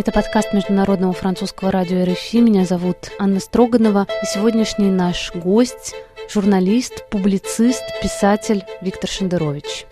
[0.00, 2.38] Это подкаст Международного французского радио РФИ.
[2.40, 4.06] Меня зовут Анна Строганова.
[4.22, 5.94] И сегодняшний наш гость–
[6.30, 9.84] журналист, публицист, писатель Виктор Шендерович.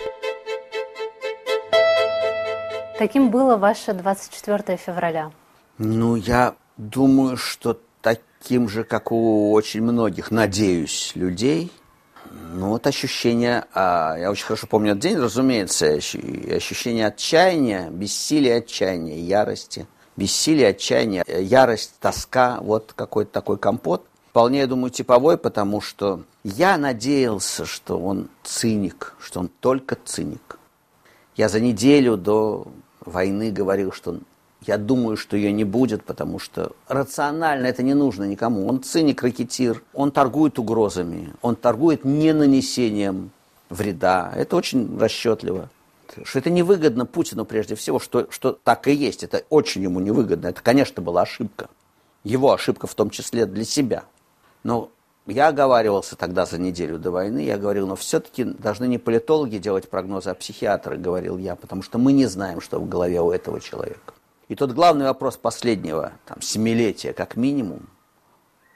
[2.99, 5.31] Каким было ваше 24 февраля?
[5.77, 11.71] Ну, я думаю, что таким же, как у очень многих, надеюсь, людей.
[12.55, 19.21] Ну, вот ощущение, а, я очень хорошо помню этот день, разумеется, ощущение отчаяния, бессилия, отчаяния,
[19.21, 19.87] ярости.
[20.19, 24.05] Бессилие, отчаяние, ярость, тоска, вот какой-то такой компот.
[24.31, 30.59] Вполне, я думаю, типовой, потому что я надеялся, что он циник, что он только циник.
[31.37, 32.67] Я за неделю до
[33.07, 34.19] войны говорил, что
[34.67, 38.67] я думаю, что ее не будет, потому что рационально это не нужно никому.
[38.67, 43.31] Он циник, ракетир, он торгует угрозами, он торгует не нанесением
[43.71, 44.33] вреда.
[44.35, 45.71] Это очень расчетливо.
[46.23, 49.23] Что это невыгодно Путину прежде всего, что, что так и есть.
[49.23, 50.49] Это очень ему невыгодно.
[50.49, 51.69] Это, конечно, была ошибка.
[52.25, 54.05] Его ошибка в том числе для себя.
[54.63, 54.91] Но
[55.27, 59.89] я оговаривался тогда за неделю до войны, я говорил, но все-таки должны не политологи делать
[59.91, 63.61] прогнозы, а психиатры, говорил я, потому что мы не знаем, что в голове у этого
[63.61, 64.15] человека.
[64.49, 67.91] И тот главный вопрос последнего, там, семилетия как минимум,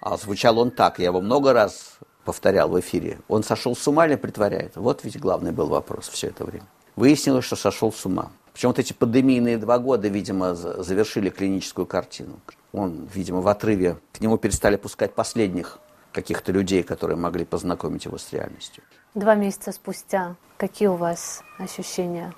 [0.00, 4.06] а звучал он так, я его много раз повторял в эфире, он сошел с ума
[4.06, 4.76] или притворяет?
[4.76, 6.66] Вот ведь главный был вопрос все это время.
[6.96, 8.32] Выяснилось, что сошел с ума.
[8.52, 12.38] Причем вот эти пандемийные два года, видимо, завершили клиническую картину.
[12.72, 15.78] Он, видимо, в отрыве, к нему перестали пускать последних
[16.12, 18.82] каких-то людей, которые могли познакомить его с реальностью.
[19.14, 22.32] Два месяца спустя какие у вас ощущения?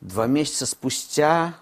[0.00, 1.54] Два месяца спустя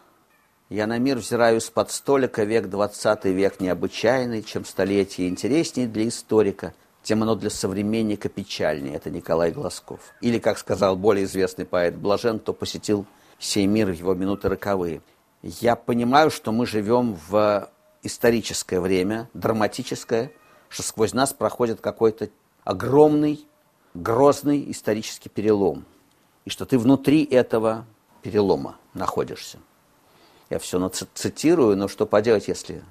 [0.69, 6.75] я на мир взираю с-под столика, век двадцатый век необычайный, чем столетие интереснее для историка,
[7.07, 8.97] тем оно для современника печальнее.
[8.97, 10.01] Это Николай Глазков.
[10.21, 13.07] Или, как сказал более известный поэт Блажен, кто посетил
[13.39, 15.01] сей мир в его минуты роковые.
[15.41, 17.71] Я понимаю, что мы живем в
[18.03, 20.33] историческое время, драматическое,
[20.69, 22.29] что сквозь нас проходит какой-то
[22.65, 23.47] огромный,
[23.95, 25.85] грозный исторический перелом.
[26.45, 27.87] И что ты внутри этого
[28.21, 29.59] перелома находишься.
[30.51, 32.83] Я все цитирую, но что поделать, если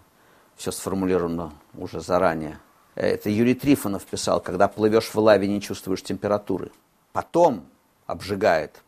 [0.56, 2.59] все сформулировано уже заранее.
[2.95, 6.72] Это Юрий Трифонов писал, когда плывешь в лаве, не чувствуешь температуры.
[7.11, 7.66] Потом
[8.07, 8.81] обжигает,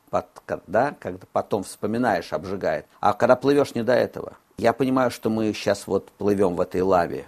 [0.68, 2.86] да, когда потом вспоминаешь, обжигает.
[3.00, 4.38] А когда плывешь не до этого.
[4.58, 7.26] Я понимаю, что мы сейчас вот плывем в этой лаве,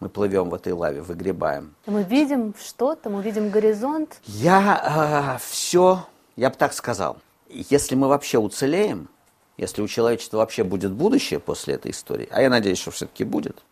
[0.00, 1.74] мы плывем в этой лаве, выгребаем.
[1.86, 4.18] Мы видим что-то, мы видим горизонт.
[4.24, 7.16] Я э, все, я бы так сказал,
[7.48, 9.08] если мы вообще уцелеем,
[9.56, 13.62] если у человечества вообще будет будущее после этой истории, а я надеюсь, что все-таки будет,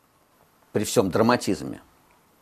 [0.72, 1.82] при всем драматизме,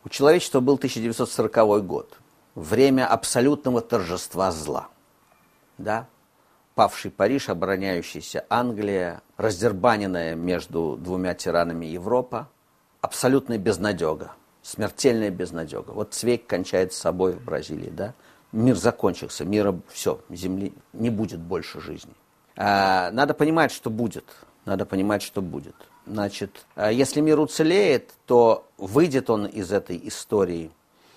[0.05, 2.17] у человечества был 1940 год,
[2.55, 4.89] время абсолютного торжества зла.
[5.77, 6.07] Да?
[6.75, 12.49] Павший Париж, обороняющийся Англия, раздербаненная между двумя тиранами Европа,
[13.01, 14.31] абсолютная безнадега,
[14.61, 15.91] смертельная безнадега.
[15.91, 18.13] Вот Цвейк кончает с собой в Бразилии, да?
[18.51, 22.13] Мир закончился, мира все, земли не будет больше жизни.
[22.55, 24.25] А, надо понимать, что будет.
[24.65, 25.75] Надо понимать, что будет.
[26.05, 30.71] Значит, а если мир уцелеет, то выйдет он из этой истории,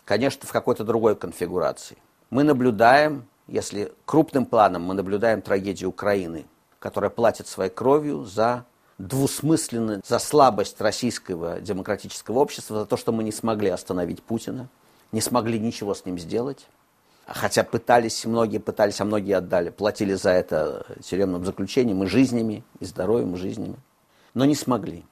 [0.05, 1.97] конечно, в какой-то другой конфигурации.
[2.31, 6.47] Мы наблюдаем, если крупным планом, мы наблюдаем трагедию Украины,
[6.79, 8.65] которая платит своей кровью за
[8.99, 14.69] двусмысленность, за слабость российского демократического общества, за то, что мы не смогли остановить Путина,
[15.11, 16.67] не смогли ничего с ним сделать.
[17.27, 22.85] Хотя пытались, многие пытались, а многие отдали, платили за это тюремным заключением и жизнями, и
[22.85, 23.77] здоровьем, и жизнями.
[24.37, 25.07] Но не смогли.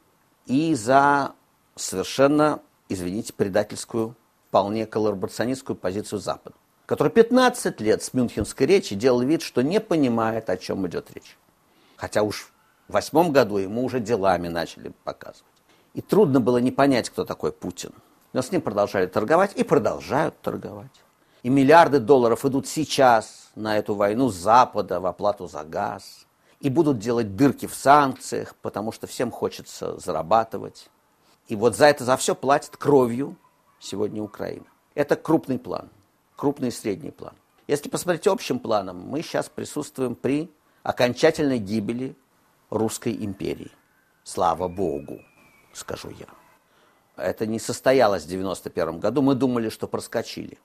[0.44, 1.32] И за
[1.76, 4.14] совершенно, извините, предательскую,
[4.48, 6.54] вполне коллаборационистскую позицию Запада,
[6.84, 11.38] который 15 лет с мюнхенской речи делал вид, что не понимает, о чем идет речь.
[11.96, 12.52] Хотя уж
[12.86, 15.46] в восьмом году ему уже делами начали показывать.
[15.94, 17.92] И трудно было не понять, кто такой Путин.
[18.34, 21.02] Но с ним продолжали торговать и продолжают торговать.
[21.42, 26.23] И миллиарды долларов идут сейчас на эту войну Запада в оплату за газ.
[26.64, 30.88] И будут делать дырки в санкциях, потому что всем хочется зарабатывать.
[31.46, 33.36] И вот за это, за все платит кровью
[33.78, 34.64] сегодня Украина.
[34.94, 35.90] Это крупный план,
[36.36, 37.34] крупный и средний план.
[37.66, 40.50] Если посмотреть общим планом, мы сейчас присутствуем при
[40.82, 42.16] окончательной гибели
[42.70, 43.70] Русской империи.
[44.22, 45.20] Слава Богу,
[45.74, 46.28] скажу я.
[47.22, 49.20] Это не состоялось в 91 году.
[49.20, 50.56] Мы думали, что проскочили.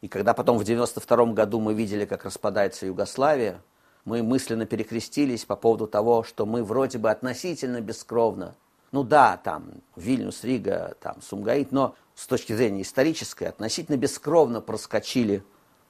[0.00, 3.60] И когда потом в 92 году мы видели, как распадается Югославия,
[4.04, 8.54] мы мысленно перекрестились по поводу того, что мы вроде бы относительно бескровно,
[8.90, 15.42] ну да, там Вильнюс, Рига, там Сумгаит, но с точки зрения исторической, относительно бескровно проскочили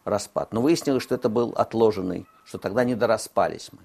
[0.05, 0.53] распад.
[0.53, 3.81] Но выяснилось, что это был отложенный, что тогда не дораспались мы.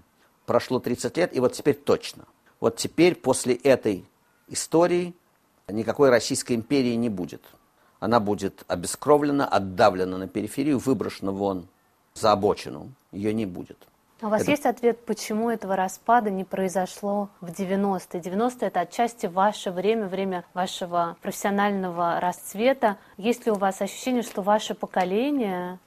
[0.45, 2.25] Прошло 30 лет, и вот теперь точно.
[2.59, 4.06] Вот теперь после этой
[4.47, 5.15] истории
[5.68, 7.41] никакой Российской империи не будет.
[8.00, 11.68] Она будет обескровлена, отдавлена на периферию, выброшена вон
[12.13, 12.91] за обочину.
[13.12, 13.88] Ее не будет.
[14.19, 14.52] А у вас это...
[14.52, 18.19] есть ответ, почему этого распада не произошло в 90-е?
[18.19, 22.98] 90-е– это отчасти ваше время, время вашего профессионального расцвета.
[23.18, 25.78] Есть ли у вас ощущение, что ваше поколение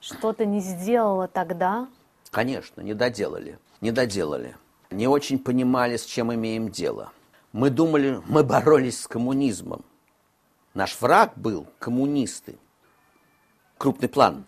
[0.00, 1.88] что-то не сделало тогда?
[2.32, 3.58] Конечно, не доделали.
[3.80, 4.56] Не доделали.
[4.90, 7.12] Не очень понимали, с чем имеем дело.
[7.52, 9.84] Мы думали, мы боролись с коммунизмом.
[10.74, 12.58] Наш враг был коммунисты.
[13.78, 14.44] Крупный план.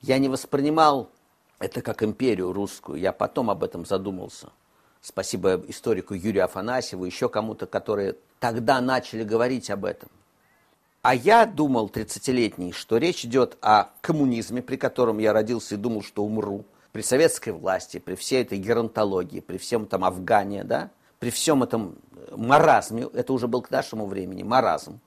[0.00, 1.10] Я не воспринимал
[1.62, 2.98] это как империю русскую.
[2.98, 4.48] Я потом об этом задумался.
[5.00, 10.08] Спасибо историку Юрию Афанасьеву, еще кому-то, которые тогда начали говорить об этом.
[11.02, 16.02] А я думал, 30-летний, что речь идет о коммунизме, при котором я родился и думал,
[16.02, 21.30] что умру, при советской власти, при всей этой геронтологии, при всем этом Афгане, да, при
[21.30, 21.94] всем этом
[22.32, 24.98] маразме, это уже был к нашему времени, маразм.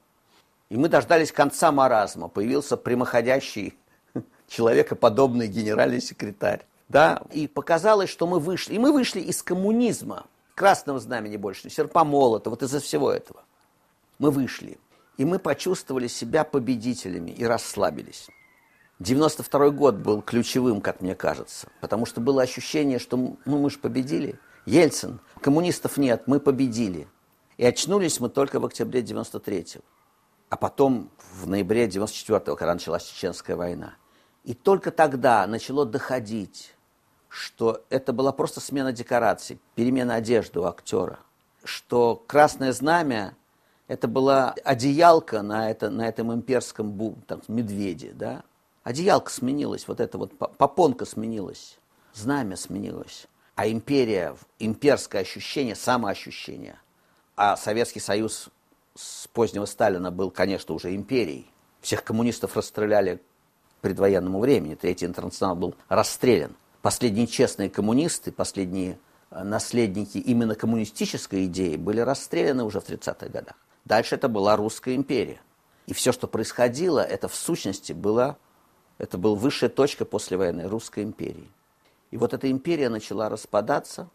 [0.69, 3.77] И мы дождались конца маразма, появился прямоходящий
[4.47, 6.65] человекоподобный генеральный секретарь.
[6.89, 8.75] Да, и показалось, что мы вышли.
[8.75, 13.43] И мы вышли из коммунизма, красного знамени больше, серпомолота, вот из-за всего этого.
[14.19, 14.77] Мы вышли.
[15.17, 18.27] И мы почувствовали себя победителями и расслабились.
[18.99, 23.77] 92 год был ключевым, как мне кажется, потому что было ощущение, что ну, мы же
[23.77, 24.39] победили.
[24.65, 27.07] Ельцин, коммунистов нет, мы победили.
[27.57, 29.81] И очнулись мы только в октябре 93-го.
[30.49, 33.95] А потом в ноябре 94-го, когда началась Чеченская война.
[34.45, 36.75] И только тогда начало доходить,
[37.29, 41.19] что это была просто смена декораций, перемена одежды у актера.
[41.63, 43.35] Что красное знамя–
[43.87, 48.11] это была одеялка на, это, на этом имперском бу, там, медведе.
[48.13, 48.43] Да?
[48.83, 51.79] Одеялка сменилась, вот эта вот попонка сменилась,
[52.13, 53.25] знамя сменилось.
[53.55, 56.77] А империя, имперское ощущение, самоощущение.
[57.35, 58.49] А Советский Союз
[58.93, 61.49] с позднего Сталина был, конечно, уже империей.
[61.81, 63.21] Всех коммунистов расстреляли
[63.81, 64.75] предвоенному времени.
[64.75, 66.55] Третий интернационал был расстрелян.
[66.81, 68.99] Последние честные коммунисты, последние
[69.31, 73.55] э, наследники именно коммунистической идеи были расстреляны уже в 30-х годах.
[73.85, 75.39] Дальше это была Русская империя.
[75.87, 78.37] И все, что происходило, это в сущности было,
[78.97, 81.49] это была высшая точка послевоенной Русской империи.
[82.11, 84.09] И вот эта империя начала распадаться,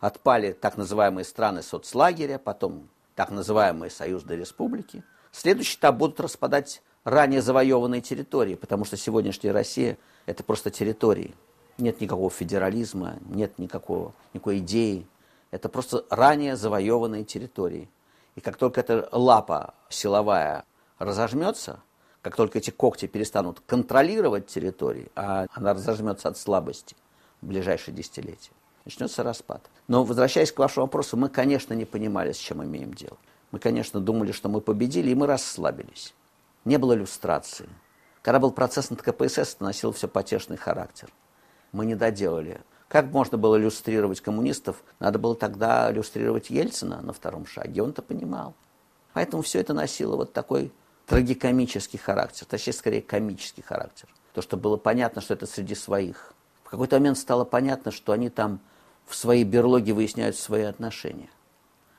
[0.00, 5.04] отпали так называемые страны соцлагеря, потом так называемые союзные республики.
[5.30, 11.34] Следующий этап будут распадать ранее завоеванные территории, потому что сегодняшняя Россия– это просто территории.
[11.78, 15.06] Нет никакого федерализма, нет никакого, никакой идеи.
[15.50, 17.88] Это просто ранее завоеванные территории.
[18.36, 20.64] И как только эта лапа силовая
[20.98, 21.80] разожмется,
[22.22, 26.96] как только эти когти перестанут контролировать территории, а она разожмется от слабости
[27.42, 28.52] в ближайшие десятилетия,
[28.84, 29.62] начнется распад.
[29.88, 33.18] Но возвращаясь к вашему вопросу, мы, конечно, не понимали, с чем имеем дело.
[33.50, 36.14] Мы, конечно, думали, что мы победили, и мы расслабились
[36.64, 37.68] не было иллюстрации.
[38.22, 41.10] Когда был процесс над КПСС, это носил все потешный характер.
[41.72, 42.60] Мы не доделали.
[42.88, 44.82] Как можно было иллюстрировать коммунистов?
[44.98, 47.82] Надо было тогда иллюстрировать Ельцина на втором шаге.
[47.82, 48.54] Он это понимал.
[49.12, 50.72] Поэтому все это носило вот такой
[51.06, 54.08] трагикомический характер, точнее, скорее комический характер.
[54.32, 56.32] То, что было понятно, что это среди своих.
[56.64, 58.60] В какой-то момент стало понятно, что они там
[59.06, 61.28] в своей берлоге выясняют свои отношения.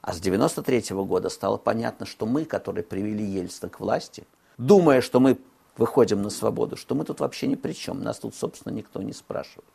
[0.01, 4.25] А с 93 -го года стало понятно, что мы, которые привели Ельцина к власти–
[4.57, 5.38] думая, что мы
[5.77, 9.13] выходим на свободу, что мы тут вообще ни при чем, нас тут, собственно, никто не
[9.13, 9.65] спрашивает.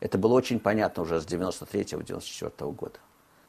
[0.00, 2.98] Это было очень понятно уже с 93-94 года.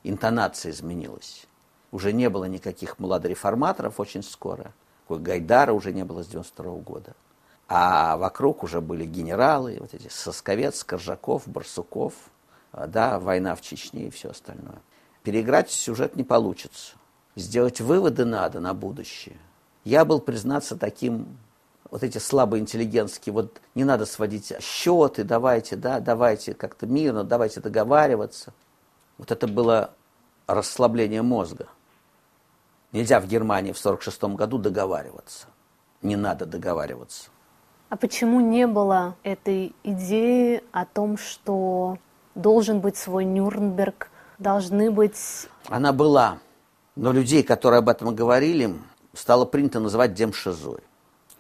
[0.04, 1.46] Интонация изменилась.
[1.92, 4.74] Уже не было никаких младореформаторов очень скоро.
[5.10, 7.14] Гайдара уже не было с 92 года.
[7.68, 12.14] А вокруг уже были генералы, вот эти Сосковец, Коржаков, Барсуков,
[12.72, 14.82] да, война в Чечне и все остальное.
[15.24, 16.96] Переиграть сюжет не получится.
[17.36, 19.38] Сделать выводы надо на будущее–
[19.86, 21.38] я был, признаться, таким,
[21.90, 27.62] вот эти слабые интеллигентские, вот не надо сводить счеты, давайте, да, давайте как-то мирно, давайте
[27.62, 28.52] договариваться.
[29.18, 29.92] Вот это было
[30.48, 31.68] расслабление мозга.
[32.92, 35.48] Нельзя в Германии в 1946 году договариваться.
[36.02, 37.30] Не надо договариваться.
[37.90, 41.98] А почему не было этой идеи о том, что
[42.34, 45.48] должен быть свой Нюрнберг, должны быть...
[45.68, 46.40] Она была.
[46.96, 48.74] Но людей, которые об этом говорили,
[49.16, 50.80] стало принято называть демшизой.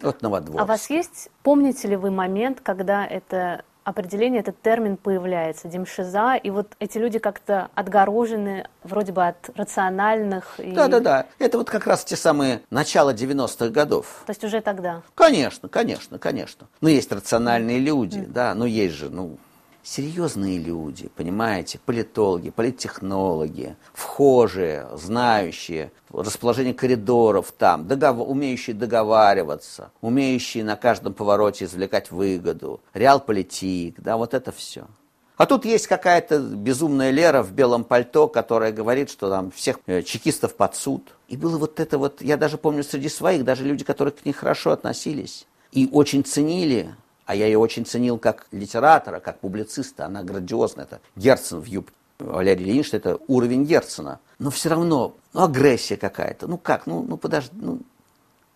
[0.01, 0.60] Вот Новодворск.
[0.60, 6.36] А у вас есть, помните ли вы момент, когда это определение, этот термин появляется, демшиза,
[6.36, 10.60] и вот эти люди как-то отгорожены вроде бы от рациональных...
[10.60, 10.72] И...
[10.72, 14.24] Да-да-да, это вот как раз те самые начала 90-х годов.
[14.25, 15.03] То есть уже тогда?
[15.13, 16.67] Конечно, конечно, конечно.
[16.82, 18.32] Ну, есть рациональные люди, mm.
[18.32, 19.38] да, но есть же, ну,
[19.86, 30.75] серьезные люди, понимаете, политологи, политтехнологи, вхожие, знающие, расположение коридоров там, договор, умеющие договариваться, умеющие на
[30.75, 34.88] каждом повороте извлекать выгоду, реал-политик, да, вот это все.
[35.38, 40.01] А тут есть какая-то безумная Лера в белом пальто, которая говорит, что там всех э,
[40.01, 41.13] чекистов под суд.
[41.27, 44.32] И было вот это вот, я даже помню среди своих, даже люди, которые к ней
[44.32, 50.05] хорошо относились и очень ценили а я ее очень ценил как литератора, как публициста.
[50.05, 50.86] Она грандиозная.
[50.86, 51.94] Это Герцен в юбке.
[52.20, 54.20] Валерий Ильич, это уровень Герцена.
[54.39, 56.48] Но все равно, ну, агрессия какая-то.
[56.48, 57.79] Ну как, ну, ну подожди, ну...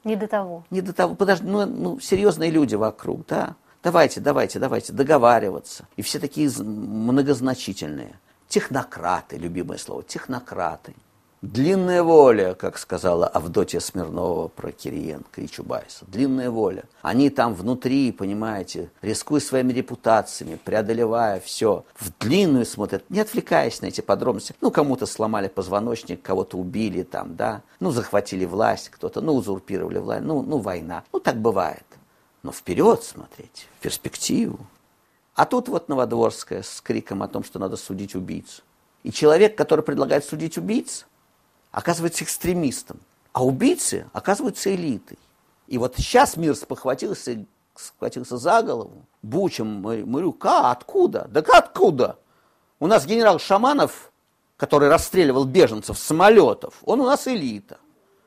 [0.06, 0.64] Не до того.
[0.70, 3.56] Не до того, подожди, ну, ну серьезные люди вокруг, да.
[3.84, 5.86] Давайте, давайте, давайте договариваться.
[5.98, 8.18] И все такие многозначительные.
[8.48, 10.94] Технократы, любимое слово, технократы.
[11.42, 16.04] Длинная воля, как сказала Авдотья Смирнова про Кириенко и Чубайса.
[16.06, 16.84] Длинная воля.
[17.02, 23.86] Они там внутри, понимаете, рискуя своими репутациями, преодолевая все, в длинную смотрят, не отвлекаясь на
[23.86, 24.54] эти подробности.
[24.60, 30.26] Ну, кому-то сломали позвоночник, кого-то убили там, да, ну, захватили власть кто-то, ну, узурпировали власть,
[30.26, 31.06] ну, ну, война.
[31.14, 31.86] Ну, так бывает.
[32.44, 34.60] Но вперед смотреть, в перспективу.
[35.36, 38.62] А тут вот Новодворская с криком о том, что надо судить убийцу.
[39.04, 41.06] И человек, который предлагает судить убийц,
[41.72, 43.00] оказывается экстремистом,
[43.34, 45.18] а убийцы оказываются элитой.
[45.68, 47.46] И вот сейчас мир спохватился,
[47.76, 49.06] схватился за голову.
[49.22, 51.28] Бучем, Марюка, откуда?
[51.30, 52.18] Да откуда?
[52.80, 54.12] У нас генерал Шаманов,
[54.58, 57.78] который расстреливал беженцев с самолетов, он у нас элита.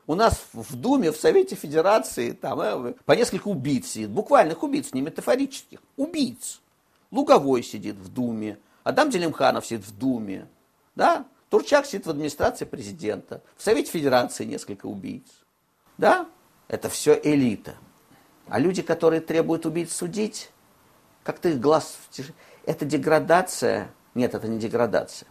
[0.05, 4.91] У нас в Думе, в Совете Федерации там, э, по несколько убийц сидит, буквальных убийц,
[4.93, 6.59] не метафорических, убийц.
[7.09, 10.47] Луговой сидит в Думе, Адам Делимханов сидит в Думе,
[10.95, 11.25] да?
[11.53, 13.43] Турчак сидит в администрации президента.
[13.55, 15.27] В Совете Федерации несколько убийц.
[15.99, 16.27] Да?
[16.67, 17.75] Это все элита.
[18.47, 20.49] А люди, которые требуют убийц судить,
[21.23, 21.99] как-то их глаз...
[22.65, 23.91] Это деградация.
[24.15, 25.27] Нет, это не деградация.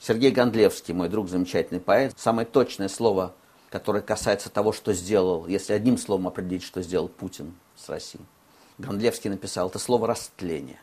[0.00, 3.32] Сергей Гондлевский, мой друг, замечательный поэт, самое точное слово,
[3.70, 8.26] которое касается того, что сделал, если одним словом определить, что сделал Путин с Россией.
[8.78, 10.80] Гондлевский написал, это слово «растление».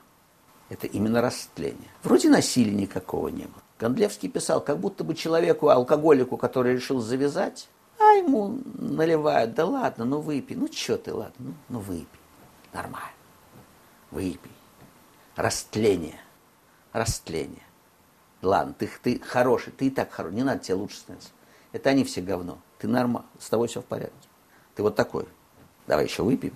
[0.70, 1.90] Это именно растление.
[2.02, 3.62] Вроде насилия никакого не было.
[3.80, 7.68] Гондлевский писал, как будто бы человеку, алкоголику, который решил завязать,
[8.00, 12.20] а ему наливают, да ладно, ну выпей, ну что ты, ладно, ну, ну выпей,
[12.72, 13.12] нормально,
[14.12, 14.52] выпей.
[15.36, 16.20] Растление,
[16.92, 17.64] растление.
[18.42, 21.30] Ладно, ты, ты хороший, ты и так хороший, не надо тебе лучше становиться.
[21.72, 24.30] Это они все говно, ты нормально, с тобой все в порядке.
[24.76, 25.28] Ты вот такой,
[25.88, 26.56] давай еще выпьем,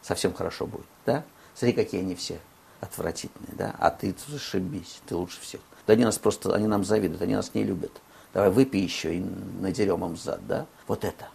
[0.00, 1.24] совсем хорошо будет, да?
[1.54, 2.40] Смотри, какие они все
[2.80, 3.76] отвратительные, да?
[3.78, 5.60] А ты зашибись, ты лучше всех.
[5.86, 7.92] Да они нас просто, они нам завидуют, они нас не любят.
[8.32, 9.24] Давай выпей еще и
[9.60, 10.66] надерем им зад, да?
[10.86, 11.28] Вот это.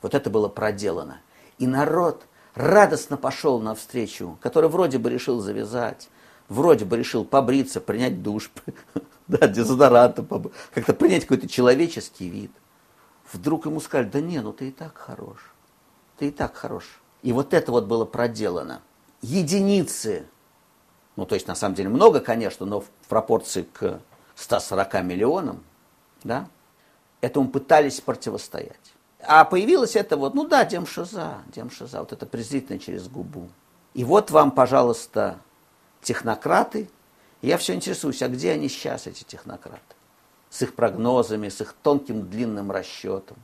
[0.00, 1.20] Вот это было проделано.
[1.58, 2.24] И народ
[2.54, 6.08] радостно пошел навстречу, который вроде бы решил завязать,
[6.48, 8.50] вроде бы решил побриться, принять душ,
[9.28, 12.52] да, дезодорантом, как-то принять какой-то человеческий вид.
[13.32, 15.52] Вдруг ему сказали, да не, ну ты и так хорош,
[16.18, 17.00] ты и так хорош.
[17.22, 18.82] И вот это вот было проделано.
[19.22, 20.26] Единицы
[21.16, 24.00] ну, то есть, на самом деле, много, конечно, но пропорции к
[24.36, 25.62] 140 миллионам,
[26.24, 26.48] да,
[27.20, 28.94] этому пытались противостоять.
[29.20, 33.50] А появилось это вот, ну да, демшиза, демшиза, вот это презрительно через губу.
[33.92, 35.38] И вот вам, пожалуйста,
[36.00, 36.88] технократы.
[37.42, 39.94] Я все интересуюсь, а где они сейчас, эти технократы?
[40.48, 43.36] С их прогнозами, с их тонким длинным расчетом.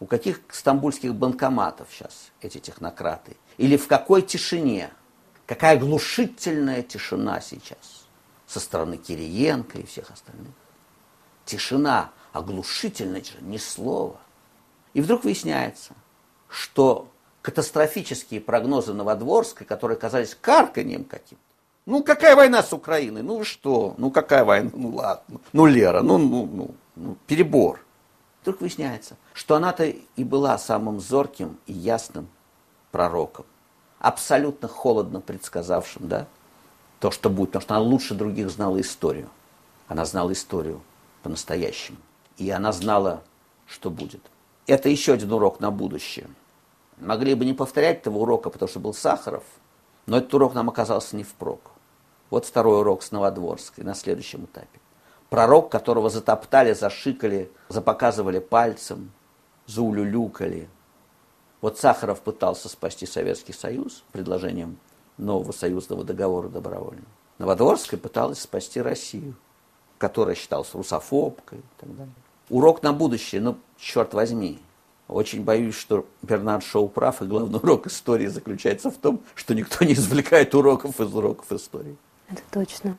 [0.00, 3.36] У каких стамбульских банкоматов сейчас эти технократы?
[3.58, 4.90] Или в какой тишине–
[5.48, 8.06] Какая глушительная тишина сейчас
[8.48, 10.52] со стороны Кириенко и всех остальных.
[11.44, 14.18] Тишина, оглушительная ни слова.
[14.94, 15.92] И вдруг выясняется,
[16.48, 17.08] что
[17.42, 21.44] катастрофические прогнозы Новодворской, которые казались карканьем каким-то,
[21.86, 23.22] ну, какая война с Украиной?
[23.22, 23.94] Ну, что?
[23.96, 24.70] Ну, какая война?
[24.74, 25.40] Ну, ладно.
[25.52, 27.84] Ну, Лера, ну, ну, ну, ну перебор.
[28.42, 32.28] Вдруг выясняется, что она-то и была самым зорким и ясным
[32.90, 33.46] пророком
[33.98, 36.26] абсолютно холодно предсказавшим, да,
[37.00, 39.28] то, что будет, потому что она лучше других знала историю.
[39.86, 40.80] Она знала историю
[41.22, 41.98] по-настоящему.
[42.36, 43.22] И она знала,
[43.66, 44.22] что будет.
[44.66, 46.28] Это еще один урок на будущее.
[46.98, 49.44] Могли бы не повторять этого урока, потому что был Сахаров,
[50.06, 51.70] но этот урок нам оказался не впрок.
[52.30, 54.80] Вот второй урок с Новодворской на следующем этапе.
[55.30, 59.12] Пророк, которого затоптали, зашикали, запоказывали пальцем,
[59.66, 60.68] заулюлюкали–
[61.60, 64.78] вот Сахаров пытался спасти Советский Союз предложением
[65.18, 67.06] нового союзного договора добровольного.
[67.38, 69.34] Новодворская пыталась спасти Россию,
[69.98, 72.14] которая считалась русофобкой и так далее.
[72.50, 74.58] Урок на будущее, ну, черт возьми,
[75.08, 79.84] очень боюсь, что Бернард Шоу прав, и главный урок истории заключается в том, что никто
[79.84, 81.96] не извлекает уроков из уроков истории.
[82.28, 82.98] Это точно.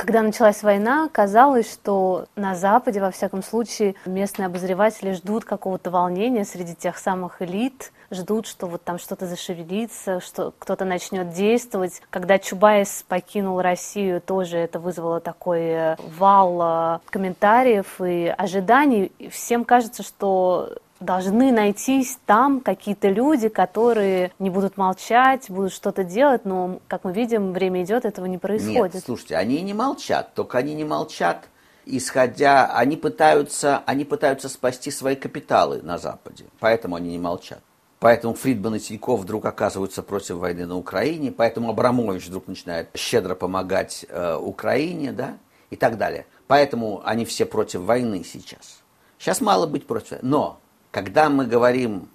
[0.00, 6.46] Когда началась война, казалось, что на Западе, во всяком случае, местные обозреватели ждут какого-то волнения
[6.46, 12.00] среди тех самых элит, ждут, что вот там что-то зашевелится, что кто-то начнет действовать.
[12.08, 19.12] Когда Чубайс покинул Россию, тоже это вызвало такой э, вал э, комментариев и ожиданий.
[19.30, 26.44] Всем кажется, что должны найтись там какие-то люди, которые не будут молчать, будут что-то делать,
[26.44, 28.94] но, как мы видим, время идет, этого не происходит.
[28.94, 31.48] Нет, слушайте, они не молчат, только они не молчат,
[31.86, 37.60] исходя, они пытаются, они пытаются спасти свои капиталы на Западе, поэтому они не молчат.
[37.98, 43.34] Поэтому Фридман и Тиньков вдруг оказываются против войны на Украине, поэтому Абрамович вдруг начинает щедро
[43.34, 45.36] помогать э, Украине, да,
[45.68, 46.26] и так далее.
[46.46, 48.82] Поэтому они все против войны сейчас.
[49.18, 50.60] Сейчас мало быть против, но
[50.90, 52.08] когда мы говорим,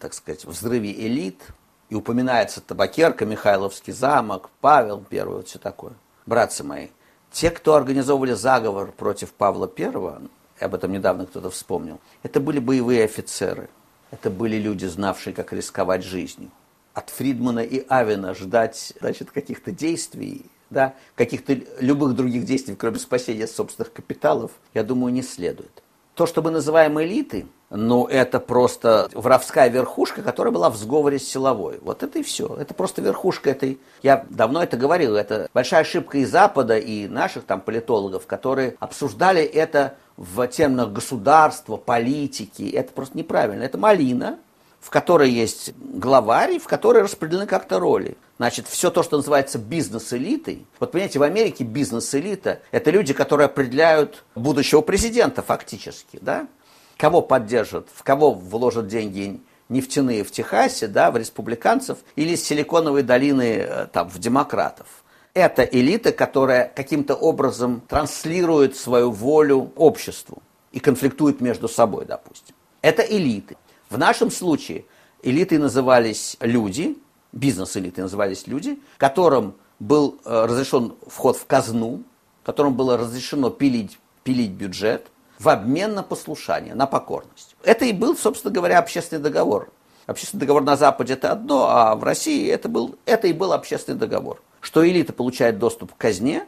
[0.00, 1.42] так сказать, взрыве элит,
[1.88, 5.92] и упоминается табакерка, Михайловский замок, Павел Первый, вот все такое.
[6.24, 6.88] Братцы мои,
[7.30, 10.22] те, кто организовывали заговор против Павла Первого,
[10.58, 13.68] об этом недавно кто-то вспомнил, это были боевые офицеры.
[14.10, 16.50] Это были люди, знавшие, как рисковать жизнью.
[16.94, 23.46] От Фридмана и Авена ждать значит, каких-то действий, да, каких-то любых других действий, кроме спасения
[23.46, 25.82] собственных капиталов, я думаю, не следует.
[26.14, 31.26] То, что мы называем элиты– ну, это просто воровская верхушка, которая была в сговоре с
[31.26, 31.78] силовой.
[31.80, 32.54] Вот это и все.
[32.60, 33.80] Это просто верхушка этой...
[34.02, 35.16] Я давно это говорил.
[35.16, 41.78] Это большая ошибка и Запада, и наших там политологов, которые обсуждали это в терминах государства,
[41.78, 42.70] политики.
[42.70, 43.62] Это просто неправильно.
[43.62, 44.38] Это малина,
[44.78, 48.18] в которой есть главарь, в которой распределены как-то роли.
[48.42, 50.66] Значит, все то, что называется бизнес-элитой.
[50.80, 56.48] Вот понимаете, в Америке бизнес-элита– это люди, которые определяют будущего президента фактически, да?
[56.96, 63.04] кого поддержат, в кого вложат деньги нефтяные в Техасе, да, в республиканцев, или из Силиконовой
[63.04, 64.88] долины э, там, в демократов.
[65.34, 72.56] Это элита, которая каким-то образом транслирует свою волю обществу и конфликтует между собой, допустим.
[72.80, 73.56] Это элиты.
[73.88, 74.84] В нашем случае
[75.22, 76.96] элитой назывались люди,
[77.32, 82.02] бизнес-элиты назывались люди, которым был э, разрешен вход в казну,
[82.44, 87.56] которым было разрешено пилить, пилить бюджет, в обмен на послушание, на покорность.
[87.64, 89.70] Это и был, собственно говоря, общественный договор.
[90.06, 93.98] Общественный договор на Западе это одно, а в России это, был, это и был общественный
[93.98, 94.40] договор.
[94.60, 96.46] Что элита получает доступ к казне,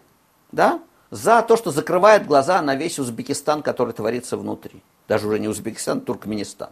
[0.52, 4.82] да, за то, что закрывает глаза на весь Узбекистан, который творится внутри.
[5.08, 6.70] Даже уже не Узбекистан, а Туркменистан.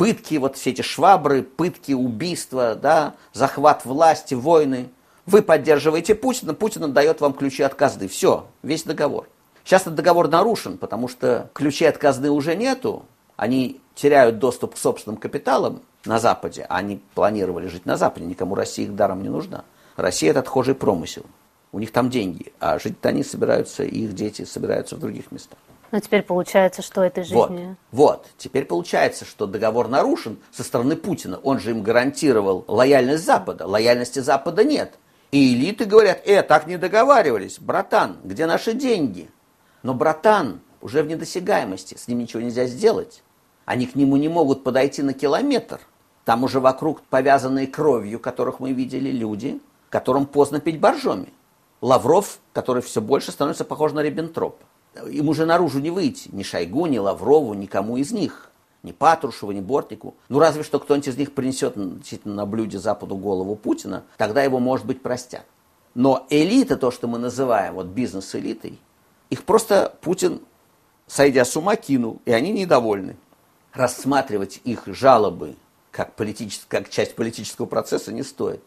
[0.00, 4.88] Пытки, вот все эти швабры, пытки, убийства, да, захват власти, войны.
[5.26, 8.08] Вы поддерживаете Путина, Путин дает вам ключи от казны.
[8.08, 9.28] Все, весь договор.
[9.62, 13.04] Сейчас этот договор нарушен, потому что ключей от казны уже нету.
[13.36, 16.64] Они теряют доступ к собственным капиталам на Западе.
[16.70, 19.64] Они планировали жить на Западе, никому Россия их даром не нужна.
[19.96, 21.26] Россия– это отхожий промысел.
[21.72, 25.58] У них там деньги, а жить-то они собираются, и их дети собираются в других местах.
[25.92, 27.76] Но теперь получается, что этой жизни...
[27.90, 31.38] Вот, вот, теперь получается, что договор нарушен со стороны Путина.
[31.42, 33.66] Он же им гарантировал лояльность Запада.
[33.66, 34.94] Лояльности Запада нет.
[35.32, 39.30] И элиты говорят, э, так не договаривались, братан, где наши деньги?
[39.82, 43.22] Но братан уже в недосягаемости, с ним ничего нельзя сделать.
[43.64, 45.80] Они к нему не могут подойти на километр.
[46.24, 51.32] Там уже вокруг повязанные кровью, которых мы видели люди, которым поздно пить боржоми.
[51.80, 54.64] Лавров, который все больше становится похож на Риббентропа.
[55.08, 56.28] Им уже наружу не выйти.
[56.32, 58.50] Ни Шойгу, ни Лаврову, никому из них.
[58.82, 60.14] Ни Патрушеву, ни Бортнику.
[60.28, 64.58] Ну, разве что кто-нибудь из них принесет действительно на блюде Западу голову Путина, тогда его,
[64.58, 65.44] может быть, простят.
[65.94, 68.78] Но элита, то, что мы называем вот бизнес-элитой,
[69.28, 70.40] их просто Путин,
[71.06, 73.16] сойдя с ума, кинул, и они недовольны.
[73.72, 75.56] Рассматривать их жалобы
[75.90, 76.14] как,
[76.68, 78.62] как часть политического процесса не стоит.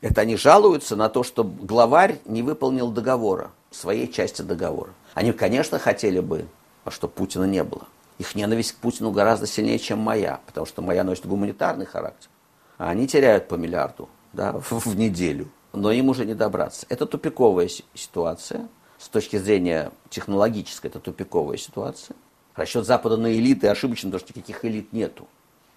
[0.00, 4.90] Это они жалуются на то, что главарь не выполнил договора, своей части договора.
[5.14, 6.46] Они, конечно, хотели бы,
[6.88, 7.86] чтобы Путина не было.
[8.18, 12.30] Их ненависть к Путину гораздо сильнее, чем моя, потому что моя носит гуманитарный характер.
[12.78, 16.86] А они теряют по миллиарду да, в, в неделю, но им уже не добраться.
[16.88, 22.16] Это тупиковая ситуация с точки зрения технологической, это тупиковая ситуация.
[22.54, 25.28] Расчет Запада на элиты ошибочен, потому что никаких элит нету.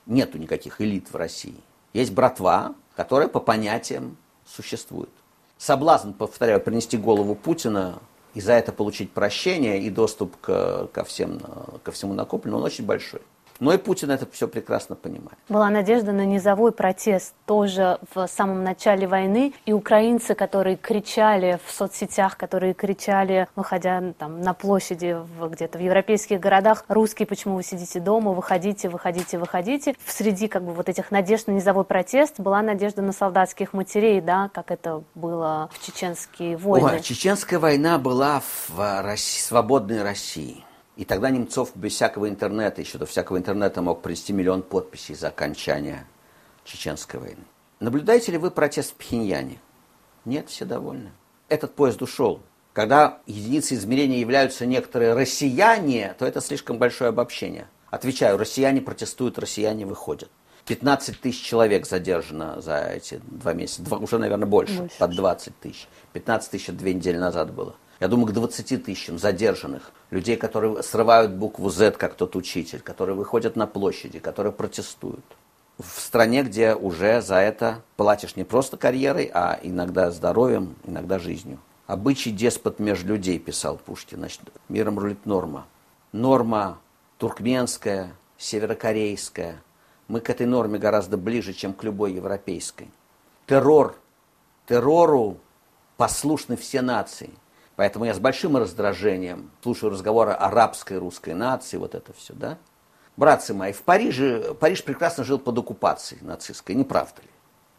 [0.05, 1.57] Нету никаких элит в России.
[1.93, 5.09] Есть братва, которая по понятиям существует.
[5.57, 7.99] Соблазн, повторяю, принести голову Путина
[8.33, 11.39] и за это получить прощение и доступ к, ко, всем,
[11.81, 13.21] ко всему накопленному, он очень большой.
[13.59, 15.37] Но и Путин это все прекрасно понимает.
[15.49, 19.53] Была надежда на низовой протест тоже в самом начале войны.
[19.65, 25.17] И украинцы, которые кричали в соцсетях, которые кричали, выходя там, на площади
[25.49, 29.95] где-то в европейских городах, русские, почему вы сидите дома, выходите, выходите, выходите.
[30.07, 34.49] Среди как бы вот этих надежд на низовой протест была надежда на солдатских матерей, да,
[34.53, 36.91] как это было в чеченские войны.
[36.93, 40.63] Ой, чеченская война была в России, свободной России.
[40.99, 45.29] И тогда Немцов без всякого интернета, еще до всякого интернета мог привести миллион подписей за
[45.29, 46.05] окончание
[46.65, 47.43] Чеченской войны.
[47.79, 49.59] Наблюдаете ли вы протест в Пхеньяне?
[50.25, 51.11] Нет, все довольны.
[51.47, 52.41] Этот поезд ушел.
[52.73, 57.69] Когда единицей измерения являются некоторые россияне, то это слишком большое обобщение.
[57.89, 60.29] Отвечаю, россияне протестуют, россияне выходят.
[60.65, 63.83] 15 тысяч человек задержано за эти два месяца.
[63.83, 65.87] Два, уже, наверное, больше, больше, под 20 тысяч.
[66.11, 71.33] 15 тысяч две недели назад было я думаю, к 20 тысячам задержанных, людей, которые срывают
[71.33, 75.25] букву Z, как тот учитель, которые выходят на площади, которые протестуют.
[75.77, 81.59] В стране, где уже за это платишь не просто карьерой, а иногда здоровьем, иногда жизнью.
[81.87, 84.19] «Обычай деспот между людей», писал Пушкин.
[84.19, 85.65] Значит, миром рулит норма.
[86.11, 86.77] Норма
[87.17, 89.61] туркменская, северокорейская.
[90.07, 92.89] Мы к этой норме гораздо ближе, чем к любой европейской.
[93.47, 93.95] Террор.
[94.67, 95.37] Террору
[95.97, 97.31] послушны все нации–
[97.79, 102.57] Поэтому я с большим раздражением слушаю разговоры о арабской русской нации, вот это все, да?
[103.15, 107.29] Братцы мои, в Париже, Париж прекрасно жил под оккупацией нацистской, не правда ли?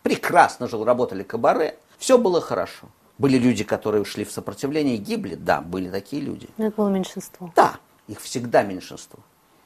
[0.02, 2.86] Прекрасно жил, работали кабаре, все было хорошо.
[3.18, 6.48] Были люди, которые ушли в сопротивление и гибли, да, были такие люди.
[6.56, 7.52] Но это было меньшинство.
[7.54, 7.74] Да,
[8.08, 9.18] их всегда меньшинство.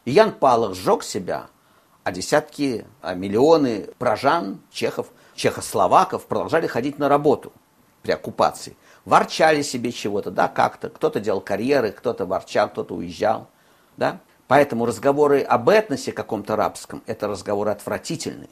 [0.04, 1.46] И Ян Палах сжег себя,
[2.02, 7.52] а десятки, а миллионы прожан, чехов, чехословаков продолжали ходить на работу
[8.02, 10.88] при оккупации ворчали себе чего-то, да, как-то.
[10.88, 13.48] Кто-то делал карьеры, кто-то ворчал, кто-то уезжал,
[13.96, 14.20] да.
[14.46, 18.50] Поэтому разговоры об этносе каком-то рабском– это разговоры отвратительные.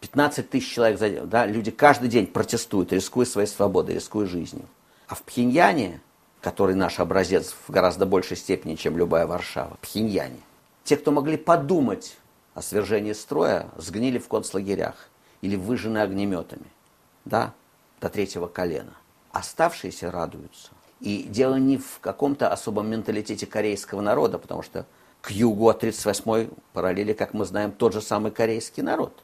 [0.00, 4.66] 15 тысяч человек, да, люди каждый день протестуют, рискуя своей свободой, рискуя жизнью.
[5.08, 6.00] А в Пхеньяне,
[6.40, 10.40] который наш образец в гораздо большей степени, чем любая Варшава, Пхеньяне,
[10.84, 12.16] те, кто могли подумать
[12.52, 15.08] о свержении строя, сгнили в концлагерях
[15.40, 16.66] или выжжены огнеметами,
[17.24, 17.54] да,
[18.00, 18.92] до третьего колена
[19.34, 20.70] оставшиеся радуются.
[21.00, 24.86] И дело не в каком-то особом менталитете корейского народа, потому что
[25.20, 29.22] к югу от 38-й параллели, как мы знаем, тот же самый корейский народ.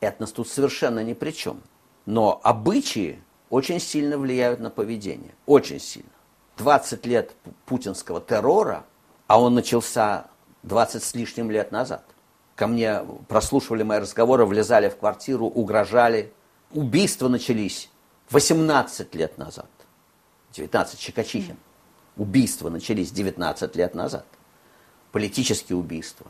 [0.00, 1.60] Этнос тут совершенно ни при чем.
[2.06, 5.34] Но обычаи очень сильно влияют на поведение.
[5.44, 6.08] Очень сильно.
[6.56, 7.32] 20 лет
[7.66, 8.84] путинского террора,
[9.26, 10.26] а он начался
[10.62, 12.04] 20 с лишним лет назад.
[12.56, 16.32] Ко мне прослушивали мои разговоры, влезали в квартиру, угрожали.
[16.72, 17.90] Убийства начались
[18.30, 19.68] 18 лет назад.
[20.52, 21.56] 19 Чекачихин.
[22.16, 24.26] Убийства начались 19 лет назад.
[25.10, 26.26] Политические убийства.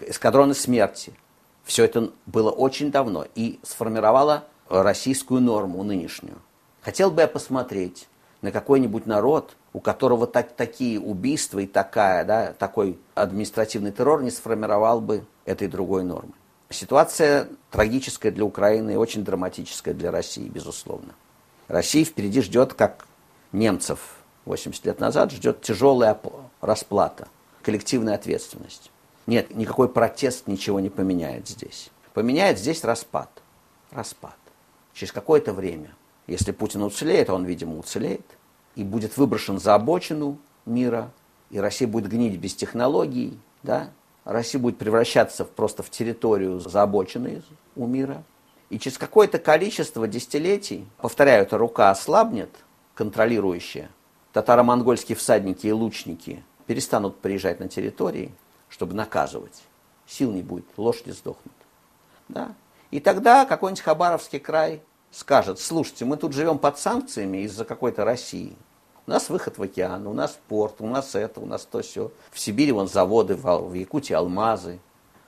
[0.00, 1.12] Эскадроны смерти.
[1.62, 6.38] Все это было очень давно и сформировало российскую норму нынешнюю.
[6.82, 8.08] Хотел бы я посмотреть
[8.42, 14.30] на какой-нибудь народ, у которого так, такие убийства и такая, да, такой административный террор не
[14.30, 16.32] сформировал бы этой другой нормы.
[16.68, 21.14] Ситуация трагическая для Украины и очень драматическая для России, безусловно.
[21.68, 23.06] Россия впереди ждет, как
[23.52, 26.18] немцев 80 лет назад, ждет тяжелая
[26.60, 27.28] расплата,
[27.62, 28.90] коллективная ответственность.
[29.26, 31.90] Нет, никакой протест ничего не поменяет здесь.
[32.12, 33.30] Поменяет здесь распад.
[33.90, 34.36] Распад.
[34.92, 35.94] Через какое-то время,
[36.26, 38.26] если Путин уцелеет, а он, видимо, уцелеет,
[38.76, 41.10] и будет выброшен за обочину мира,
[41.50, 43.90] и Россия будет гнить без технологий, да,
[44.24, 47.42] Россия будет превращаться просто в территорию за обочиной
[47.76, 48.22] у мира–
[48.70, 52.50] и через какое-то количество десятилетий, повторяю, эта рука ослабнет,
[52.94, 53.90] контролирующая,
[54.32, 58.32] татаро-монгольские всадники и лучники перестанут приезжать на территории,
[58.68, 59.62] чтобы наказывать.
[60.06, 61.54] Сил не будет, лошади сдохнут.
[62.28, 62.54] Да?
[62.90, 68.56] И тогда какой-нибудь Хабаровский край скажет, слушайте, мы тут живем под санкциями из-за какой-то России.
[69.06, 72.10] У нас выход в океан, у нас порт, у нас это, у нас то все.
[72.30, 74.80] В Сибири вон заводы, в Якутии алмазы.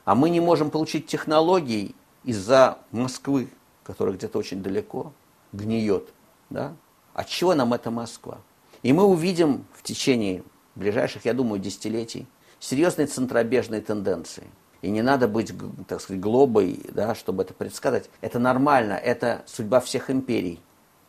[0.05, 1.95] А мы не можем получить технологий
[2.27, 3.49] из-за Москвы,
[3.85, 5.13] которая где-то очень далеко,
[5.53, 6.13] гниет.
[6.51, 6.75] Да?
[7.15, 8.39] От чего нам эта Москва?
[8.83, 10.43] И мы увидим в течение
[10.75, 12.27] ближайших, я думаю, десятилетий
[12.59, 14.45] серьезные центробежные тенденции.
[14.83, 15.53] И не надо быть,
[15.89, 18.11] так сказать, глобой, да, чтобы это предсказать.
[18.21, 20.61] Это нормально, это судьба всех империй.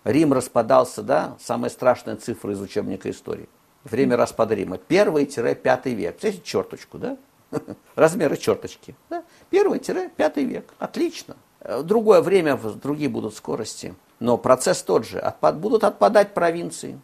[0.04, 3.50] Рим распадался, да, самая страшная цифра из учебника истории.
[3.84, 4.78] Время распада Рима.
[4.78, 6.14] Первый-пятый век.
[6.14, 7.18] Представляете, черточку, да?
[7.96, 8.96] Размеры черточки.
[9.10, 9.24] Да?
[9.50, 10.74] Первый-пятый век.
[10.80, 11.36] Отлично.
[11.84, 13.96] Другое время, другие будут скорости.
[14.20, 15.20] Но процесс тот же.
[15.20, 17.00] Отпад, будут отпадать провинции.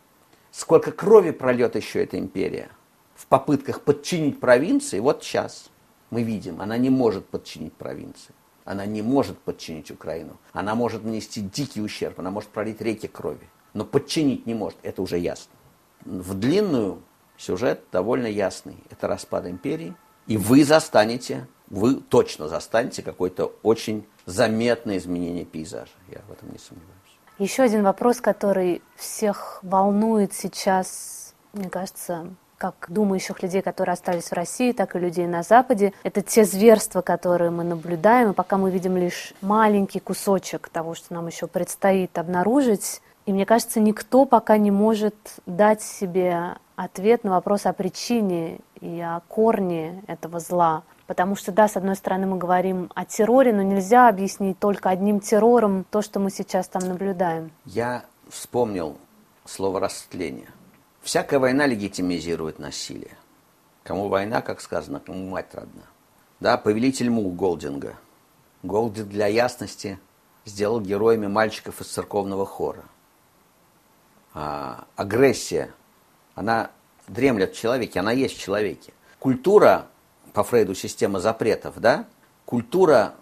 [0.52, 2.70] Сколько крови прольет еще эта империя
[3.24, 5.70] в попытках подчинить провинции, вот сейчас.
[6.10, 8.34] мы видим, она не может подчинить провинции.
[8.66, 10.38] Она не может подчинить Украину.
[10.52, 13.48] Она может нанести дикий ущерб, она может пролить реки крови.
[13.74, 15.52] Но подчинить не может, это уже ясно.
[16.06, 17.02] В длинную
[17.38, 18.78] сюжет довольно ясный.
[18.90, 19.96] Это распад империи.
[20.28, 25.92] И вы застанете, вы точно застанете какое-то очень заметное изменение пейзажа.
[26.10, 26.94] Я в этом не сомневаюсь.
[27.40, 34.34] Еще один вопрос, который всех волнует сейчас, мне кажется, как думающих людей, которые остались в
[34.34, 35.92] России, так и людей на Западе.
[36.04, 41.14] Это те зверства, которые мы наблюдаем, и пока мы видим лишь маленький кусочек того, что
[41.14, 43.02] нам еще предстоит обнаружить.
[43.26, 49.00] И мне кажется, никто пока не может дать себе ответ на вопрос о причине и
[49.00, 50.84] о корне этого зла.
[51.08, 55.20] Потому что, да, с одной стороны, мы говорим о терроре, но нельзя объяснить только одним
[55.20, 57.52] террором то, что мы сейчас там наблюдаем.
[57.66, 58.98] Я вспомнил
[59.46, 60.50] слово «растление».
[61.02, 63.18] Всякая война легитимизирует насилие.
[63.84, 65.84] Кому война, как сказано, кому мать родна.
[66.40, 67.96] Да, повелитель Му Голдинга.
[68.64, 70.00] Голдинг для ясности
[70.46, 72.86] сделал героями мальчиков из церковного хора.
[74.34, 75.74] А, агрессия,
[76.36, 76.72] она
[77.08, 78.94] дремлет в человеке, она есть в человеке.
[79.20, 79.88] Культура,
[80.34, 82.06] по Фрейду, система запретов, да?
[82.46, 83.16] Культура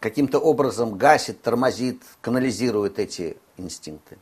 [0.00, 4.18] каким-то образом гасит, тормозит, канализирует эти инстинкты.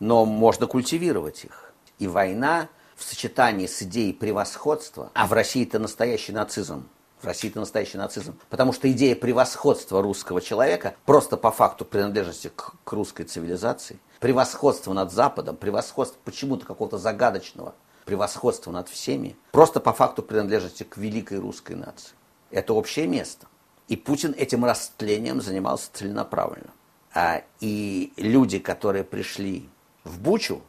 [0.00, 1.72] Но можно культивировать их.
[1.98, 6.88] И война в сочетании с идеей превосходства, а в России это настоящий нацизм,
[7.20, 8.38] в России это настоящий нацизм.
[8.50, 14.94] Потому что идея превосходства русского человека просто по факту принадлежности к, к русской цивилизации, превосходство
[14.94, 17.74] над Западом, превосходство почему-то какого-то загадочного
[18.06, 22.14] превосходства над всеми, просто по факту принадлежности к великой русской нации.
[22.50, 23.46] Это общее место.
[23.86, 26.70] И Путин этим растлением занимался целенаправленно.
[27.12, 29.68] А, и люди, которые пришли
[30.04, 30.62] в Бучу,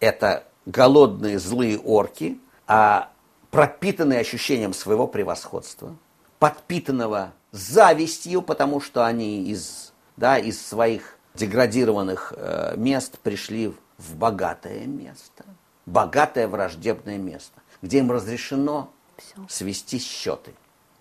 [0.00, 3.10] это голодные злые орки, а
[3.50, 5.96] пропитанные ощущением своего превосходства,
[6.38, 14.86] подпитанного завистью, потому что они из, да, из своих деградированных э, мест пришли в богатое
[14.86, 15.44] место,
[15.86, 19.46] богатое враждебное место, где им разрешено Все.
[19.48, 20.52] свести счеты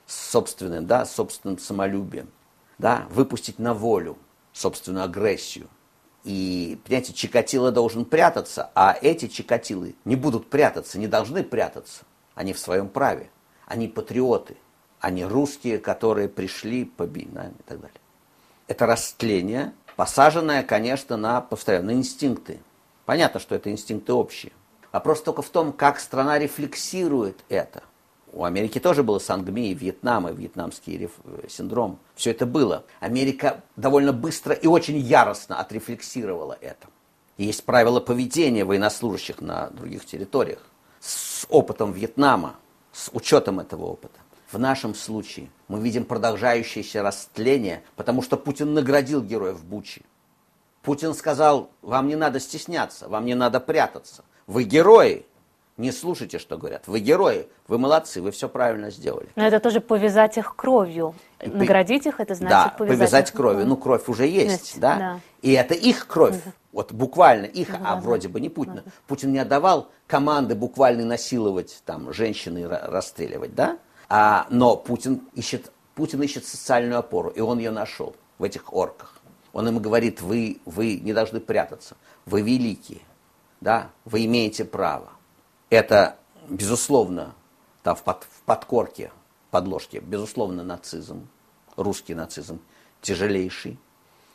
[0.05, 2.29] с собственным, да, собственным самолюбием,
[2.77, 4.17] да, выпустить на волю
[4.53, 5.67] собственную агрессию,
[6.27, 12.03] и, понимаете, Чикатило должен прятаться, а эти Чикатилы не будут прятаться, не должны прятаться.
[12.35, 13.29] Они в своем праве.
[13.65, 14.57] Они патриоты.
[14.99, 18.01] Они русские, которые пришли побить да, и так далее.
[18.67, 22.59] Это растление, посаженное, конечно, на, повторяю, на инстинкты.
[23.05, 24.53] Понятно, что это инстинкты общие.
[24.93, 27.83] Вопрос только в том, как страна рефлексирует это–
[28.33, 31.09] у Америки тоже было Сангми, и Вьетнам, и вьетнамский
[31.49, 31.99] синдром.
[32.15, 32.85] Все это было.
[32.99, 36.87] Америка довольно быстро и очень яростно отрефлексировала это.
[37.37, 40.59] есть правила поведения военнослужащих на других территориях.
[40.99, 42.55] С опытом Вьетнама,
[42.91, 44.19] с учетом этого опыта.
[44.51, 50.03] В нашем случае мы видим продолжающееся растление, потому что Путин наградил героев Бучи.
[50.83, 54.23] Путин сказал, вам не надо стесняться, вам не надо прятаться.
[54.45, 55.25] Вы герои,
[55.75, 56.87] не слушайте, что говорят.
[56.87, 59.27] Вы герои, вы молодцы, вы все правильно сделали.
[59.35, 61.13] Но это тоже повязать их кровью.
[61.45, 63.65] Наградить их, это значит да, повязать, повязать их кровью.
[63.67, 64.97] Ну, кровь уже есть, есть да?
[64.97, 65.19] да?
[65.41, 66.35] И это их кровь.
[66.35, 66.53] Угу.
[66.71, 67.83] Вот буквально их, угу.
[67.83, 68.79] а вроде бы не Путин.
[68.79, 68.91] Угу.
[69.07, 73.77] Путин не отдавал команды буквально насиловать там женщин и расстреливать, да?
[74.09, 79.19] А, но Путин ищет, Путин ищет социальную опору, и он ее нашел в этих орках.
[79.53, 83.01] Он им говорит, вы, вы не должны прятаться, вы великие,
[83.59, 85.09] да, вы имеете право
[85.69, 86.17] это,
[86.49, 87.33] безусловно,
[87.83, 89.11] там в, под, в подкорке,
[89.51, 91.27] подложке, безусловно, нацизм,
[91.75, 92.59] русский нацизм,
[93.01, 93.77] тяжелейший.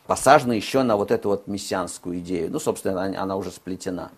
[0.06, 2.50] Посажена еще на вот эту вот мессианскую идею.
[2.50, 4.10] Ну, собственно, она, она уже сплетена.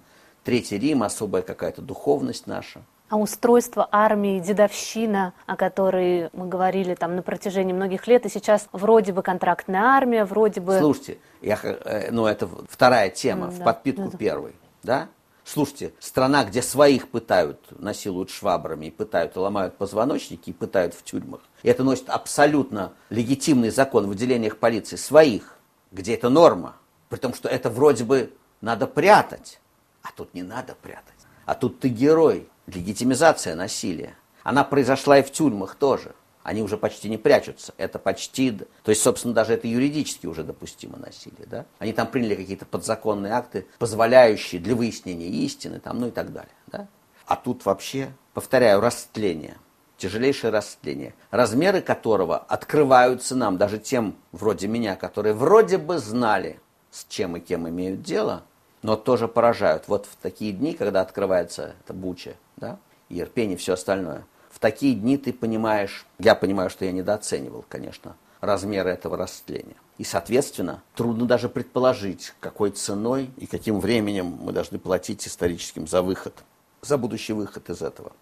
[0.43, 2.83] Третий Рим, особая какая-то духовность наша.
[3.09, 8.67] А устройство армии, дедовщина, о которой мы говорили там на протяжении многих лет, и сейчас
[8.73, 10.79] вроде бы контрактная армия, вроде бы...
[10.79, 14.19] Слушайте, я, э, ну это вторая тема, mm, в да, подпитку да.
[14.19, 15.09] первой, да?
[15.45, 21.05] Слушайте, страна, где своих пытают, насилуют швабрами, и пытают, и ломают позвоночники, и пытают в
[21.05, 21.41] тюрьмах.
[21.63, 25.59] И это носит абсолютно легитимный закон в выделениях полиции своих,
[25.93, 26.77] где это норма.
[27.11, 29.61] При том, что это вроде бы надо прятать.
[30.03, 31.15] А тут не надо прятать.
[31.45, 32.49] А тут ты герой.
[32.67, 34.15] Легитимизация насилия.
[34.43, 37.75] Она произошла и в тюрьмах тоже они уже почти не прячутся.
[37.79, 41.47] Это почти, то есть, собственно, даже это юридически уже допустимо насилие.
[41.47, 41.65] Да?
[41.79, 46.53] Они там приняли какие-то подзаконные акты, позволяющие для выяснения истины, там, ну и так далее.
[46.67, 46.87] Да?
[47.27, 49.57] А тут вообще, повторяю, растление,
[49.97, 57.07] тяжелейшее растление, размеры которого открываются нам, даже тем, вроде меня, которые вроде бы знали, с
[57.09, 58.43] чем и кем имеют дело,
[58.83, 59.85] но тоже поражают.
[59.87, 65.19] Вот в такие дни, когда открывается эта буча, да, и все остальное– в такие дни
[65.19, 69.75] ты понимаешь, я понимаю, что я недооценивал, конечно, размеры этого растления.
[69.99, 76.03] И, соответственно, трудно даже предположить, какой ценой и каким временем мы должны платить историческим за
[76.03, 76.35] выход,
[76.83, 78.13] за будущий выход из этого.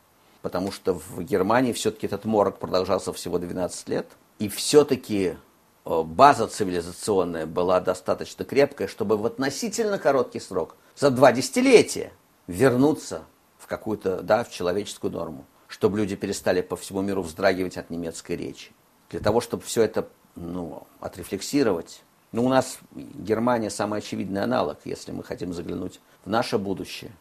[0.41, 4.07] Потому что в Германии все-таки этот морок продолжался всего 12 лет.
[4.39, 5.37] И все-таки
[5.85, 12.11] э, база цивилизационная была достаточно крепкая, чтобы в относительно короткий срок, за два десятилетия,
[12.47, 13.25] вернуться
[13.63, 18.37] в какую-то, да, в человеческую норму, чтобы люди перестали по всему миру вздрагивать от немецкой
[18.37, 18.73] речи.
[19.11, 22.03] Для того, чтобы все это ну, отрефлексировать.
[22.33, 24.81] Ну, у нас Германия самый очевидный аналог.
[24.85, 27.13] Если мы хотим заглянуть в наше будущее,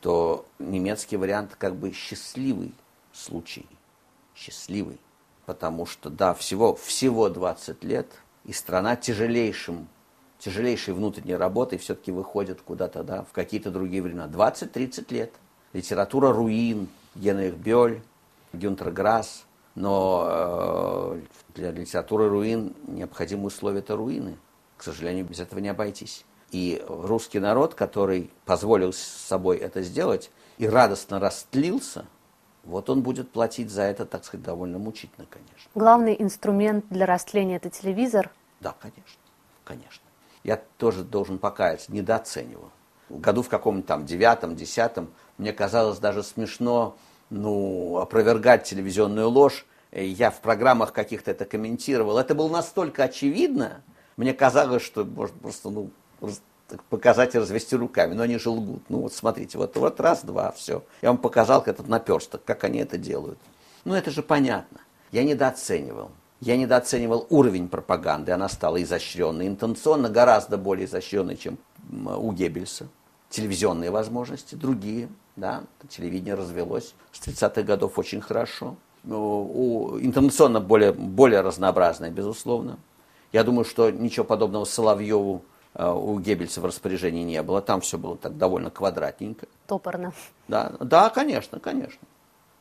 [0.00, 2.74] то немецкий вариант как бы счастливый
[3.12, 3.66] случай.
[4.34, 4.98] Счастливый.
[5.46, 8.08] Потому что, да, всего, всего 20 лет,
[8.44, 9.88] и страна тяжелейшим,
[10.38, 14.26] тяжелейшей внутренней работой все-таки выходит куда-то, да, в какие-то другие времена.
[14.26, 15.32] 20-30 лет.
[15.76, 18.00] Литература руин, Генрих Бёль,
[18.54, 21.20] Гюнтер Грасс, но э,
[21.54, 24.38] для литературы руин необходимые условия это руины.
[24.78, 26.24] К сожалению, без этого не обойтись.
[26.50, 32.06] И русский народ, который позволил с собой это сделать и радостно растлился,
[32.64, 35.70] вот он будет платить за это, так сказать, довольно мучительно, конечно.
[35.74, 38.30] Главный инструмент для растления– это телевизор?
[38.60, 39.20] Да, конечно,
[39.64, 40.04] конечно.
[40.42, 42.70] Я тоже должен покаяться, недооценивал.
[43.08, 46.96] Году в каком-то там девятом, десятом мне казалось даже смешно
[47.30, 49.66] ну, опровергать телевизионную ложь.
[49.92, 52.18] Я в программах каких-то это комментировал.
[52.18, 53.82] Это было настолько очевидно,
[54.16, 55.90] мне казалось, что можно просто ну,
[56.88, 58.82] показать и развести руками, но они же лгут.
[58.88, 60.82] Ну вот смотрите, вот, вот раз, два, все.
[61.02, 63.38] Я вам показал этот наперсток, как они это делают.
[63.84, 64.80] Ну это же понятно.
[65.12, 66.10] Я недооценивал.
[66.40, 68.32] Я недооценивал уровень пропаганды.
[68.32, 71.58] Она стала изощренной, интенционно гораздо более изощренной, чем
[71.90, 72.88] у Геббельса.
[73.30, 78.76] Телевизионные возможности, другие– да, телевидение развелось с 30-х годов очень хорошо.
[79.04, 82.78] У, интернационно более, более разнообразное, безусловно.
[83.32, 85.44] Я думаю, что ничего подобного Соловьеву
[85.74, 87.60] э, у Геббельса в распоряжении не было.
[87.60, 89.46] Там все было так довольно квадратненько.
[89.66, 90.12] Топорно.
[90.48, 92.00] Да, да, конечно, конечно.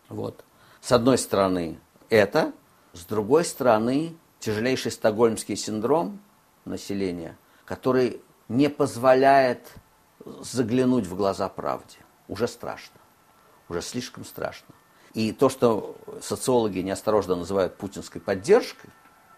[0.10, 0.44] Вот.
[0.82, 2.52] С одной стороны это,
[2.94, 6.20] с другой стороны тяжелейший стокгольмский синдром
[6.66, 9.72] населения, который не позволяет
[10.42, 13.00] заглянуть в глаза правде уже страшно.
[13.70, 14.76] Уже слишком страшно.
[15.14, 18.90] И то, что социологи неосторожно называют путинской поддержкой,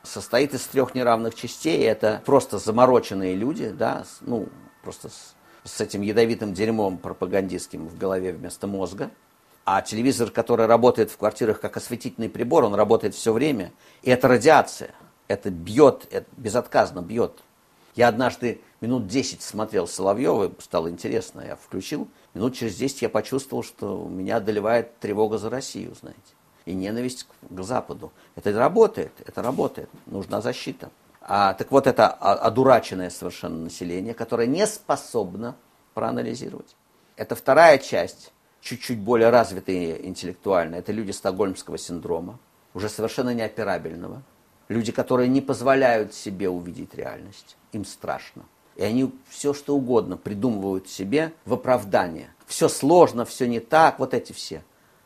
[0.04, 1.84] состоит из трех неравных частей.
[1.84, 4.50] Это просто замороченные люди, да, ну,
[4.84, 9.12] просто с, с этим ядовитым дерьмом пропагандистским в голове вместо мозга.
[9.66, 13.74] А телевизор, который работает в квартирах как осветительный прибор, он работает все время.
[14.02, 14.92] И это радиация.
[15.28, 17.44] Это бьет, это безотказно бьет.
[17.96, 22.08] Я однажды минут 10 смотрел Соловьева, стало интересно, я включил.
[22.34, 26.22] Минут через 10 я почувствовал, что меня одолевает тревога за Россию, знаете,
[26.66, 28.12] и ненависть к Западу.
[28.36, 30.92] Это работает, это работает, нужна защита.
[31.22, 35.56] А, так вот, это одураченное совершенно население, которое не способно
[35.94, 36.76] проанализировать.
[37.18, 40.76] Это вторая часть, чуть-чуть более развитые интеллектуально.
[40.76, 42.40] Это люди стокгольмского синдрома,
[42.74, 44.22] уже совершенно неоперабельного.
[44.70, 47.58] Люди, которые не позволяют себе увидеть реальность.
[47.72, 48.44] Им страшно.
[48.78, 52.30] И они все, что угодно придумывают себе в оправдание.
[52.46, 54.64] Все сложно, все не так, вот эти все.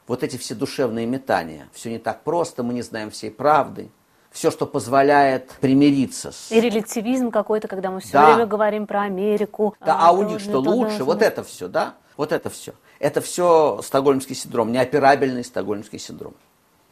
[0.08, 1.70] Вот эти все душевные метания.
[1.72, 3.90] Все не так просто, мы не знаем всей правды.
[4.30, 6.52] Все, что позволяет примириться с...
[6.52, 8.28] И релятивизм какой-то, когда мы все да.
[8.28, 9.74] время говорим про Америку.
[9.80, 11.00] Да, а, а у них что лучше?
[11.00, 11.06] Должно.
[11.06, 11.96] Вот это все, да?
[12.18, 12.74] Вот это все.
[13.00, 16.34] Это все стокгольмский синдром, неоперабельный стокгольмский синдром.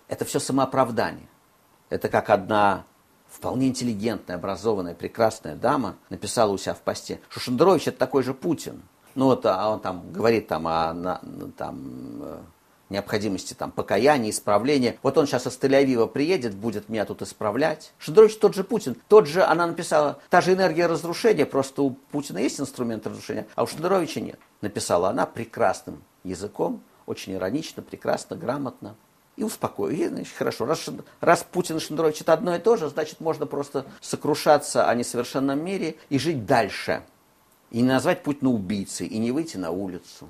[0.08, 1.28] Это все самооправдание.
[1.90, 2.86] Это как одна
[3.30, 8.34] вполне интеллигентная, образованная, прекрасная дама написала у себя в посте, что Шендерович это такой же
[8.34, 8.82] Путин.
[9.16, 11.22] Ну вот, а он там говорит там о на,
[11.58, 12.38] там, э,
[12.90, 14.98] необходимости там, покаяния, исправления.
[15.04, 17.94] Вот он сейчас из Тель-Авива приедет, будет меня тут исправлять.
[17.98, 18.96] Шендерович тот же Путин.
[19.08, 23.64] Тот же, она написала, та же энергия разрушения, просто у Путина есть инструмент разрушения, а
[23.64, 24.40] у Шендеровича нет.
[24.62, 28.96] Написала она прекрасным языком, очень иронично, прекрасно, грамотно
[29.40, 30.10] и успокоил.
[30.10, 30.90] значит, хорошо, раз,
[31.22, 35.64] раз Путин и Шендерович это одно и то же, значит, можно просто сокрушаться о несовершенном
[35.64, 37.04] мире и жить дальше.
[37.72, 40.28] И не назвать Путина убийцей, и не выйти на улицу.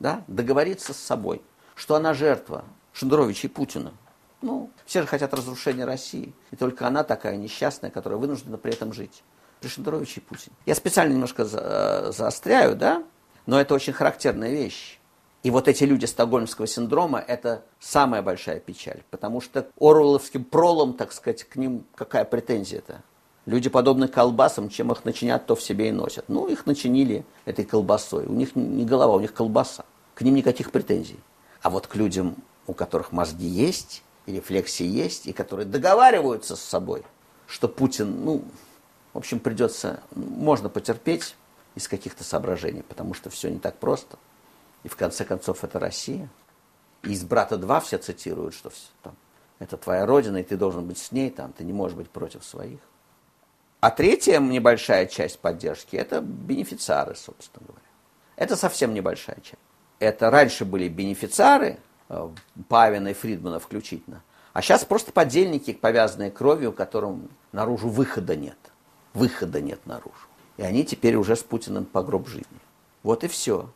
[0.00, 0.24] Да?
[0.26, 1.42] Договориться с собой,
[1.74, 2.64] что она жертва
[2.94, 3.92] Шендеровича и Путина.
[4.40, 6.32] Ну, все же хотят разрушения России.
[6.50, 9.22] И только она такая несчастная, которая вынуждена при этом жить.
[9.60, 10.56] При Шендеровиче и Путине.
[10.64, 13.04] Я специально немножко за, э, заостряю, да?
[13.44, 14.98] Но это очень характерная вещь.
[15.42, 21.12] И вот эти люди стокгольмского синдрома– это самая большая печаль, потому что Оруэлловским пролом, так
[21.12, 23.02] сказать, к ним какая претензия-то?
[23.44, 26.24] Люди подобны колбасам, чем их начинят, то в себе и носят.
[26.28, 28.26] Ну, их начинили этой колбасой.
[28.26, 29.84] У них не голова, у них колбаса.
[30.14, 31.20] К ним никаких претензий.
[31.62, 36.60] А вот к людям у которых мозги есть, и рефлексии есть, и которые договариваются с
[36.60, 37.04] собой,
[37.46, 38.44] что Путин, ну,
[39.12, 41.36] в общем, придется, можно потерпеть
[41.74, 44.18] из каких-то соображений, потому что все не так просто.
[44.86, 46.28] И в конце концов это Россия.
[47.02, 49.16] И из «Брата 2» все цитируют, что все, там,
[49.58, 52.44] это твоя родина, и ты должен быть с ней, там, ты не можешь быть против
[52.44, 52.78] своих.
[53.80, 57.82] А третья небольшая часть поддержки– это бенефициары, собственно говоря.
[58.36, 59.58] Это совсем небольшая часть.
[59.98, 62.28] Это раньше были бенефициары, э,
[62.68, 64.22] Павина и Фридмана включительно,
[64.52, 68.58] а сейчас просто подельники, повязанные кровью, которым наружу выхода нет.
[69.14, 70.28] Выхода нет наружу.
[70.58, 72.60] И они теперь уже с Путиным по гроб жизни.
[73.02, 73.68] Вот и все.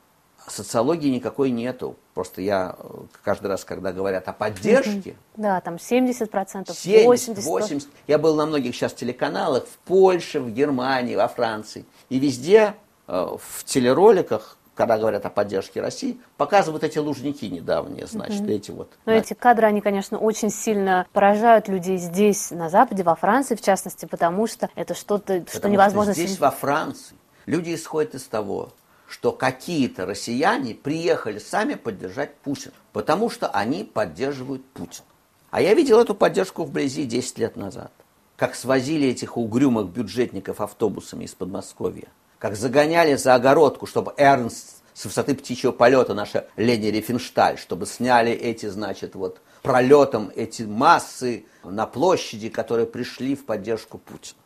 [0.50, 1.96] Социологии никакой нету.
[2.14, 2.88] Просто я э,
[3.22, 5.16] каждый раз, когда говорят о поддержке...
[5.36, 7.88] Да, там 70%, 70, 80, 80.
[8.06, 11.84] Я был на многих сейчас телеканалах в Польше, в Германии, во Франции.
[12.08, 12.74] И везде
[13.06, 18.70] э, в телероликах когда говорят о поддержке России, показывают эти лужники недавние, значит, mm эти
[18.70, 18.90] вот.
[19.04, 19.18] Но да.
[19.18, 24.06] эти кадры, они, конечно, очень сильно поражают людей здесь, на Западе, во Франции, в частности,
[24.06, 26.14] потому что это что-то, что невозможно...
[26.14, 28.70] Что здесь, во Франции, люди исходят из того,
[29.10, 35.04] что какие-то россияне приехали сами поддержать Путина, потому что они поддерживают Путина.
[35.50, 37.90] А я видел эту поддержку вблизи 10 лет назад.
[38.36, 42.06] Как свозили этих угрюмых бюджетников автобусами из Подмосковья.
[42.38, 48.30] Как загоняли за огородку, чтобы Эрнст с высоты птичьего полета, наша Лени Рифеншталь, чтобы сняли
[48.30, 54.38] эти, значит, вот пролетом эти массы на площади, которые пришли в поддержку Путина.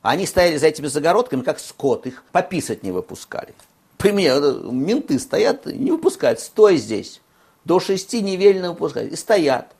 [0.00, 3.52] Они стояли за этими загородками, как скот, их пописать не выпускали.
[4.02, 7.20] Пример, менты стоят, не выпускают, стой здесь.
[7.64, 9.12] До шести не велено выпускать.
[9.12, 9.76] И стоят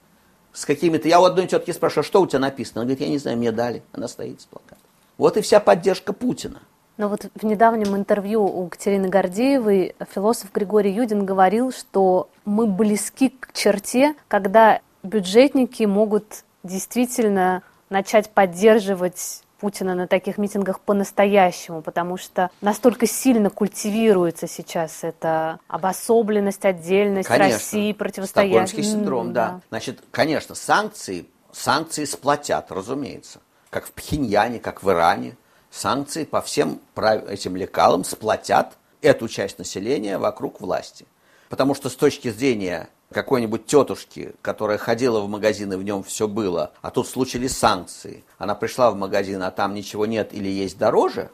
[0.53, 1.09] с какими-то...
[1.09, 2.83] Я у одной тетки спрашиваю, что у тебя написано?
[2.83, 3.83] Она говорит, я не знаю, мне дали.
[3.93, 4.79] Она стоит с плакатом.
[5.19, 6.61] Вот и вся поддержка Путина.
[6.99, 13.31] Но вот в недавнем интервью у Катерины Гордеевой философ Григорий Юдин говорил, что мы близки
[13.31, 22.51] к черте, когда бюджетники могут действительно начать поддерживать Путина на таких митингах по-настоящему, потому что
[22.61, 27.59] настолько сильно культивируется сейчас эта обособленность, отдельность конечно.
[27.59, 28.67] России, противостояние.
[28.67, 29.47] Стокгольмский синдром, да.
[29.47, 29.61] да.
[29.69, 33.39] Значит, конечно, санкции, санкции сплотят, разумеется.
[33.71, 35.37] Как в Пхеньяне, как в Иране.
[35.71, 36.81] Санкции по всем
[37.29, 41.07] этим лекалам сплотят эту часть населения вокруг власти.
[41.49, 46.27] Потому что с точки зрения какой-нибудь тетушки, которая ходила в магазин и в нем все
[46.27, 48.25] было, а тут случились санкции.
[48.39, 51.31] Она пришла в магазин, а там ничего нет или есть дороже,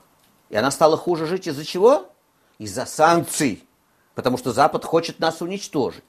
[0.50, 2.06] и она стала хуже жить из-за чего?
[2.58, 3.64] Из-за санкций.
[4.14, 6.04] Потому что Запад хочет нас уничтожить.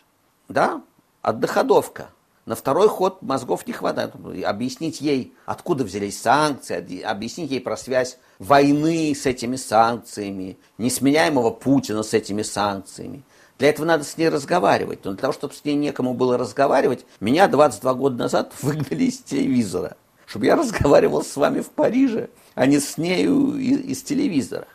[0.47, 0.81] Да?
[1.21, 2.09] Отдыходовка.
[2.45, 4.13] На второй ход мозгов не хватает.
[4.43, 12.01] Объяснить ей, откуда взялись санкции, объяснить ей про связь войны с этими санкциями, несменяемого Путина
[12.01, 13.21] с этими санкциями.
[13.59, 15.03] Для этого надо с ней разговаривать.
[15.03, 19.19] Но для того, чтобы с ней некому было разговаривать, меня 22 года назад выгнали из
[19.19, 19.97] телевизора.
[20.25, 24.67] Чтобы я разговаривал с вами в Париже, а не с нею из, из телевизора.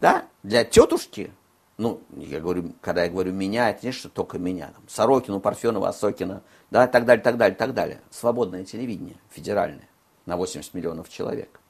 [0.00, 0.24] Да?
[0.42, 1.30] Для тетушки,
[1.76, 4.70] ну, я говорю, когда я говорю меня, это не что только меня.
[4.74, 8.00] Там, Сорокину, Парфенова, Осокина, да, так далее, так далее, так далее.
[8.10, 9.88] Свободное телевидение, федеральное,
[10.24, 11.60] на 80 миллионов человек.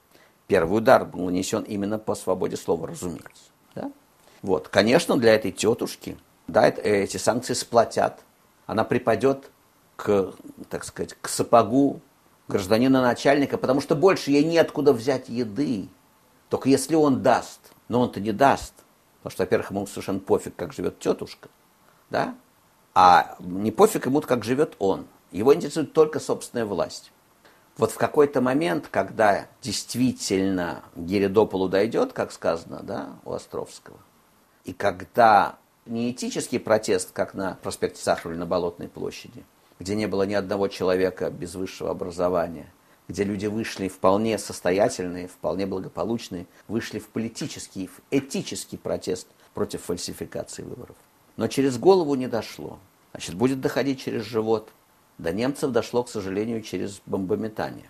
[0.47, 3.51] Первый удар был нанесен именно по свободе слова, разумеется.
[3.75, 3.91] Да?
[4.41, 6.17] Вот, конечно, для этой тетушки
[6.51, 8.19] да, эти санкции сплотят.
[8.65, 9.49] Она припадет
[9.95, 10.33] к,
[10.69, 12.01] так сказать, к сапогу
[12.47, 15.87] гражданина начальника, потому что больше ей неоткуда взять еды.
[16.49, 17.59] Только если он даст.
[17.87, 18.73] Но он-то не даст.
[19.19, 21.49] Потому что, во-первых, ему совершенно пофиг, как живет тетушка.
[22.09, 22.35] Да?
[22.93, 25.07] А не пофиг ему, как живет он.
[25.31, 27.11] Его интересует только собственная власть.
[27.77, 33.97] Вот в какой-то момент, когда действительно Геридополу дойдет, как сказано да, у Островского,
[34.65, 35.55] и когда
[35.85, 39.43] не этический протест, как на проспекте Сахарова или на Болотной площади,
[39.79, 42.71] где не было ни одного человека без высшего образования,
[43.07, 50.63] где люди вышли вполне состоятельные, вполне благополучные, вышли в политический, в этический протест против фальсификации
[50.63, 50.95] выборов.
[51.35, 52.79] Но через голову не дошло.
[53.11, 54.69] Значит, будет доходить через живот.
[55.17, 57.89] До немцев дошло, к сожалению, через бомбометание.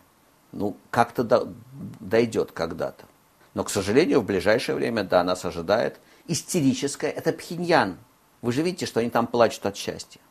[0.52, 1.54] Ну, как-то до,
[2.00, 3.06] дойдет когда-то.
[3.54, 6.00] Но, к сожалению, в ближайшее время, да, нас ожидает–
[6.32, 7.98] истерическое– это Пхеньян.
[8.42, 10.22] Вы же видите, что они там плачут от счастья.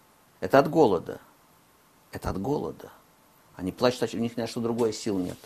[0.40, 1.20] Это от голода.
[2.12, 2.90] Это от голода.
[3.56, 4.14] Они плачут, от...
[4.14, 5.38] у них ни на что другое сил нет.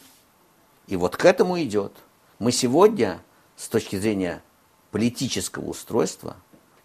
[0.86, 1.92] И вот к этому идет.
[2.38, 3.20] Мы сегодня,
[3.56, 4.42] с точки зрения
[4.90, 6.36] политического устройства,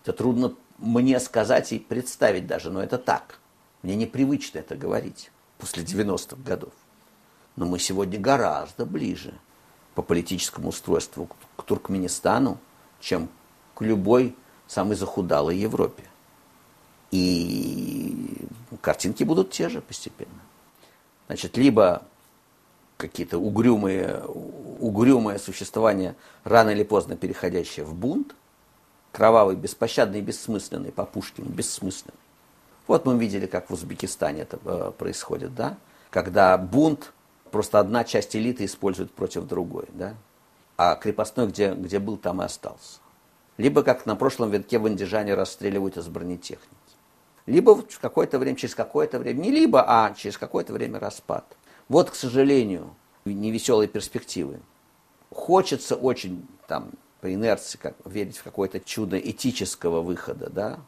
[0.03, 3.39] это трудно мне сказать и представить даже, но это так.
[3.83, 6.73] Мне непривычно это говорить после 90-х годов.
[7.55, 9.33] Но мы сегодня гораздо ближе
[9.95, 12.57] по политическому устройству к Туркменистану,
[12.99, 13.29] чем
[13.79, 14.35] к любой
[14.67, 16.03] самой захудалой Европе.
[17.11, 18.45] И
[18.81, 20.41] картинки будут те же постепенно.
[21.27, 22.03] Значит, либо
[22.97, 24.21] какие-то угрюмые,
[24.79, 28.35] угрюмое существование, рано или поздно переходящее в бунт,
[29.13, 32.19] кровавый, беспощадный, бессмысленный, по Пушкину, бессмысленный.
[32.85, 35.77] Вот мы видели, как в Узбекистане это э, происходит, да?
[36.09, 37.13] Когда бунт
[37.51, 40.15] просто одна часть элиты использует против другой, да?
[40.75, 42.99] А крепостной, где, где был, там и остался.
[43.59, 46.69] Либо, как на прошлом витке в Андижане расстреливают из бронетехники.
[47.45, 51.57] Либо в какое-то время, через какое-то время, не либо, а через какое-то время распад.
[51.89, 52.95] Вот, к сожалению,
[53.25, 54.61] невеселые перспективы.
[55.29, 60.79] Хочется очень там по инерции как, верить в какое-то чудо этического выхода, да,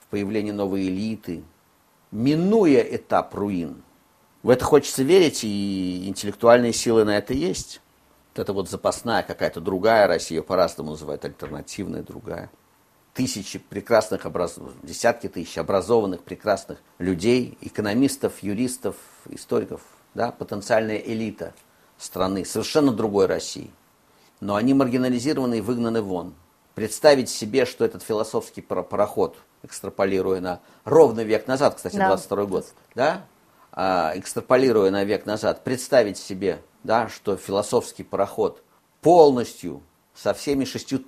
[0.00, 1.42] в появление новой элиты,
[2.10, 3.82] минуя этап руин.
[4.42, 7.80] В это хочется верить, и интеллектуальные силы на это есть.
[8.38, 12.50] Это вот запасная какая-то другая Россия, по-разному называют, альтернативная другая.
[13.14, 14.58] Тысячи прекрасных, образ...
[14.82, 18.96] десятки тысяч образованных, прекрасных людей, экономистов, юристов,
[19.28, 19.80] историков,
[20.14, 21.52] да, потенциальная элита
[21.98, 23.70] страны, совершенно другой России
[24.40, 26.34] но они маргинализированы и выгнаны вон.
[26.74, 32.08] Представить себе, что этот философский пароход, экстраполируя на ровно век назад, кстати, да.
[32.08, 33.24] 22 год, да,
[33.72, 38.62] а, экстраполируя на век назад, представить себе, да, что философский пароход
[39.00, 39.82] полностью
[40.14, 41.04] со всеми шестью,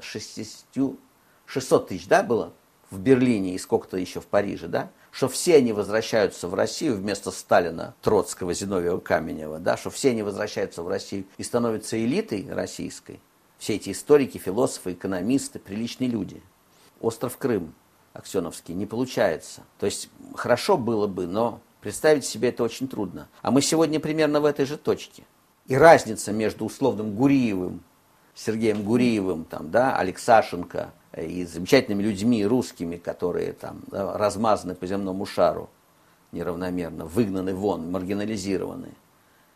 [0.00, 0.98] шестью,
[1.46, 2.52] 600 тысяч, да, было
[2.90, 7.30] в Берлине и сколько-то еще в Париже, да, что все они возвращаются в Россию вместо
[7.30, 13.20] Сталина, Троцкого, Зиновьева, Каменева, да, что все они возвращаются в Россию и становятся элитой российской.
[13.58, 16.42] Все эти историки, философы, экономисты, приличные люди.
[17.00, 17.74] Остров Крым,
[18.12, 19.62] Аксеновский, не получается.
[19.78, 23.28] То есть хорошо было бы, но представить себе это очень трудно.
[23.42, 25.24] А мы сегодня примерно в этой же точке.
[25.66, 27.82] И разница между условным Гуриевым,
[28.34, 35.26] Сергеем Гуриевым, там, да, Алексашенко, и замечательными людьми русскими, которые там да, размазаны по земному
[35.26, 35.68] шару
[36.32, 38.90] неравномерно, выгнаны вон, маргинализированы.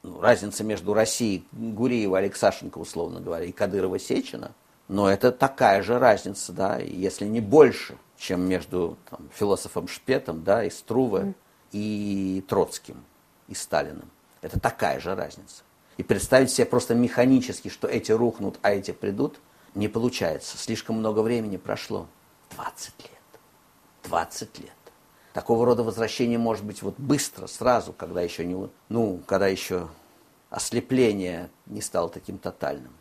[0.02, 4.52] Ну, разница между Россией, Гуриева, Алексашенко, условно говоря, и Кадырова, Сечина,
[4.88, 10.64] но это такая же разница, да, если не больше, чем между там, философом Шпетом, да,
[10.64, 11.34] и Струве, mm.
[11.72, 13.02] И Троцким,
[13.48, 14.10] и Сталиным.
[14.40, 15.62] Это такая же разница.
[15.96, 19.40] И представить себе просто механически, что эти рухнут, а эти придут–
[19.74, 20.58] не получается.
[20.58, 22.06] Слишком много времени прошло.
[22.50, 23.10] 20 лет.
[24.04, 24.70] 20 лет.
[25.32, 29.88] Такого рода возвращение может быть вот быстро, сразу, когда еще не, ну, когда еще
[30.50, 32.92] ослепление не стало таким тотальным.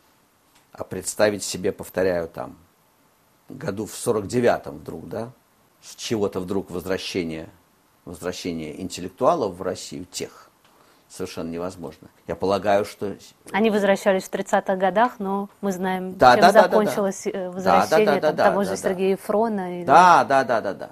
[0.72, 2.58] А представить себе, повторяю, там,
[3.50, 5.34] году в 49-м вдруг, да,
[5.82, 7.50] с чего-то вдруг возвращение,
[8.06, 10.49] возвращение интеллектуалов в Россию, тех,
[11.10, 12.08] совершенно невозможно.
[12.28, 13.16] Я полагаю, что...
[13.52, 17.52] Они возвращались в 30-х годах, но мы знаем, да, чем да, закончилось да, да.
[17.52, 19.24] возвращение да, да, да, да, того да, же да, Сергея да.
[19.24, 19.80] Фрона.
[19.80, 19.86] Или...
[19.86, 20.89] Да, да, да, да, да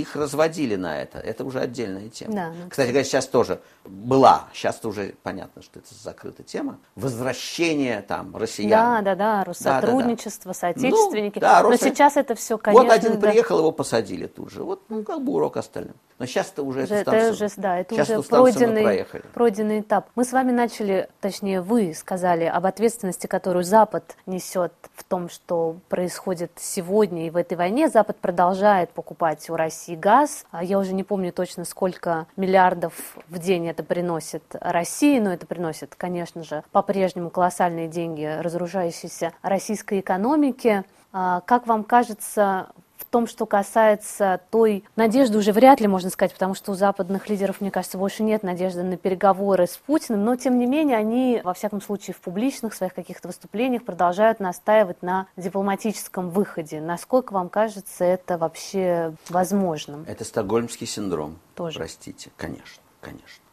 [0.00, 1.18] их разводили на это.
[1.18, 2.34] Это уже отдельная тема.
[2.34, 8.00] Да, ну, Кстати говоря, сейчас тоже была, сейчас уже понятно, что это закрытая тема, возвращение
[8.00, 9.04] там россиян.
[9.04, 10.80] Да, да, да, сотрудничество, да, да, да.
[10.80, 11.34] соотечественники.
[11.34, 12.84] Ну, да, Но сейчас это все, конечно...
[12.84, 13.28] Вот один да.
[13.28, 14.62] приехал, его посадили тут же.
[14.62, 15.94] Вот, ну, как бы урок остальным.
[16.22, 20.06] Но сейчас это уже, уже эту станцию, это уже, да, это уже пройденный, пройденный этап.
[20.14, 25.78] Мы с вами начали, точнее, вы сказали об ответственности, которую Запад несет в том, что
[25.88, 27.88] происходит сегодня и в этой войне.
[27.88, 30.46] Запад продолжает покупать у России газ.
[30.52, 35.44] А я уже не помню точно, сколько миллиардов в день это приносит России, но это
[35.44, 40.84] приносит, конечно же, по-прежнему колоссальные деньги разоружающейся российской экономике.
[41.12, 42.68] А как вам кажется,
[43.12, 47.60] том, что касается той надежды, уже вряд ли можно сказать, потому что у западных лидеров,
[47.60, 51.52] мне кажется, больше нет надежды на переговоры с Путиным, но тем не менее они, во
[51.52, 56.80] всяком случае, в публичных своих каких-то выступлениях продолжают настаивать на дипломатическом выходе.
[56.80, 60.04] Насколько вам кажется это вообще возможным?
[60.08, 61.38] Это стокгольмский синдром.
[61.54, 61.78] Тоже.
[61.78, 63.44] Простите, конечно, конечно.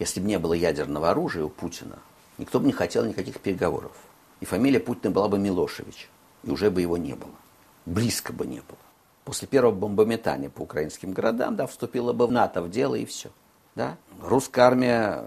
[0.00, 2.00] Если бы не было ядерного оружия у Путина,
[2.36, 3.92] никто бы не хотел никаких переговоров.
[4.40, 6.10] И фамилия Путина была бы Милошевич,
[6.42, 7.30] и уже бы его не было.
[7.86, 8.78] Близко бы не было
[9.24, 13.30] после первого бомбометания по украинским городам, да, вступила бы в НАТО в дело и все.
[13.74, 13.96] Да?
[14.22, 15.24] Русская армия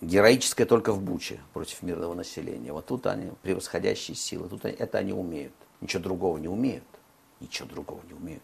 [0.00, 2.72] героическая только в Буче против мирного населения.
[2.72, 5.54] Вот тут они превосходящие силы, тут они, это они умеют.
[5.80, 6.84] Ничего другого не умеют.
[7.40, 8.42] Ничего другого не умеют.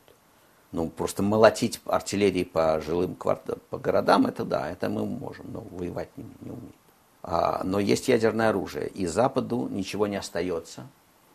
[0.73, 5.61] Ну, просто молотить артиллерией по жилым кварталам, по городам, это да, это мы можем, но
[5.61, 6.75] воевать не, не умеем.
[7.23, 10.89] А, но есть ядерное оружие, и Западу ничего не остается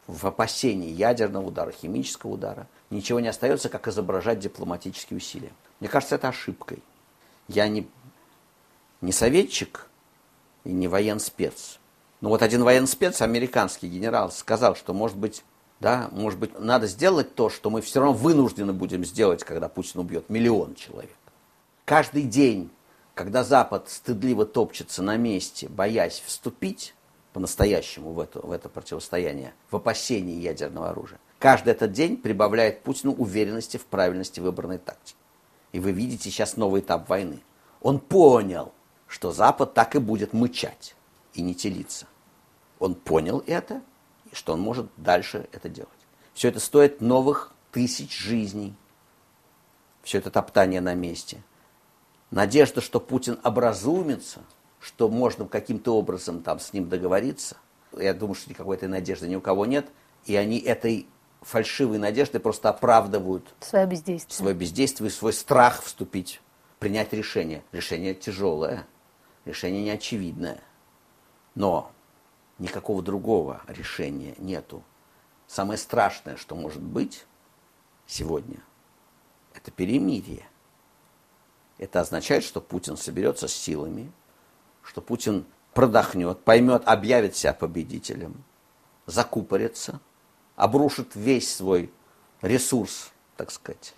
[0.09, 5.51] в опасении ядерного удара, химического удара, ничего не остается, как изображать дипломатические усилия.
[5.79, 6.79] Мне кажется, это ошибкой.
[7.47, 7.87] Я не,
[9.01, 9.87] не советчик
[10.63, 11.77] и не военспец.
[12.21, 15.43] Но вот один военспец, американский генерал, сказал, что, может быть,
[15.79, 19.99] да, может быть, надо сделать то, что мы все равно вынуждены будем сделать, когда Путин
[19.99, 21.15] убьет миллион человек.
[21.85, 22.71] каждый день,
[23.13, 26.95] когда Запад стыдливо топчется на месте, боясь вступить
[27.33, 33.13] по-настоящему в это, в это противостояние, в опасении ядерного оружия, каждый этот день прибавляет Путину
[33.13, 35.17] уверенности в правильности выбранной тактики.
[35.71, 37.41] И вы видите сейчас новый этап войны.
[37.81, 38.73] Он понял,
[39.07, 40.95] что Запад так и будет мычать
[41.33, 42.07] и не телиться.
[42.79, 43.81] Он понял это,
[44.31, 45.89] и что он может дальше это делать.
[46.33, 48.73] Все это стоит новых тысяч жизней.
[50.03, 51.43] Все это топтание на месте.
[52.31, 54.41] Надежда, что Путин образумится,
[54.79, 57.57] что можно каким-то образом там с ним договориться.
[57.97, 59.87] Я думаю, что никакой этой надежды ни у кого нет.
[60.25, 61.07] И они этой
[61.41, 66.41] фальшивой надеждой просто оправдывают свое бездействие, свое бездействие свой страх вступить,
[66.79, 67.63] принять решение.
[67.71, 68.85] Решение тяжелое,
[69.45, 70.61] решение неочевидное.
[71.55, 71.91] Но
[72.57, 74.83] никакого другого решения нету.
[75.47, 77.25] Самое страшное, что может быть
[78.05, 78.57] сегодня,
[79.53, 80.47] это перемирие.
[81.77, 84.11] Это означает, что Путин соберется с силами,
[84.83, 88.43] что Путин продохнет, поймет, объявит себя победителем,
[89.05, 89.99] закупорится,
[90.55, 91.91] обрушит весь свой
[92.41, 93.93] ресурс, так сказать,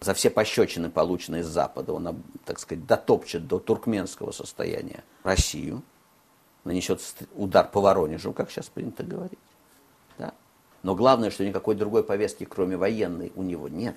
[0.00, 5.82] за все пощечины, полученные с Запада, он, так сказать, дотопчет до туркменского состояния Россию,
[6.64, 7.00] нанесет
[7.34, 9.38] удар по Воронежу, как сейчас принято говорить.
[10.18, 10.34] Да?
[10.82, 13.96] Но главное, что никакой другой повестки, кроме военной, у него нет.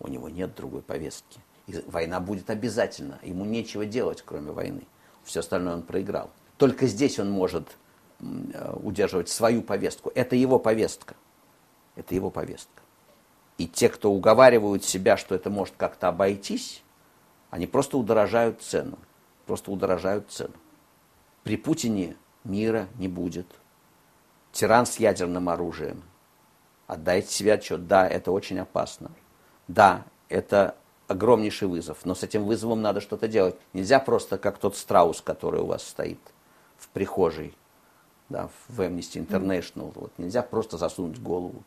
[0.00, 1.40] У него нет другой повестки.
[1.68, 3.18] И война будет обязательно.
[3.22, 4.82] Ему нечего делать, кроме войны.
[5.24, 6.30] Все остальное он проиграл.
[6.56, 7.76] Только здесь он может
[8.20, 10.12] э, удерживать свою повестку.
[10.14, 11.14] Это его повестка.
[11.96, 12.82] Это его повестка.
[13.58, 16.82] И те, кто уговаривают себя, что это может как-то обойтись,
[17.50, 18.98] они просто удорожают цену.
[19.46, 20.54] Просто удорожают цену.
[21.42, 23.46] При Путине мира не будет.
[24.52, 26.02] Тиран с ядерным оружием.
[26.86, 27.86] Отдайте себе отчет.
[27.86, 29.10] Да, это очень опасно.
[29.68, 30.76] Да, это
[31.12, 31.98] огромнейший вызов.
[32.04, 33.54] Но с этим вызовом надо что-то делать.
[33.72, 36.18] Нельзя просто, как тот страус, который у вас стоит
[36.78, 37.54] в прихожей,
[38.28, 39.92] да, в Amnesty International.
[39.94, 41.62] Вот, нельзя просто засунуть голову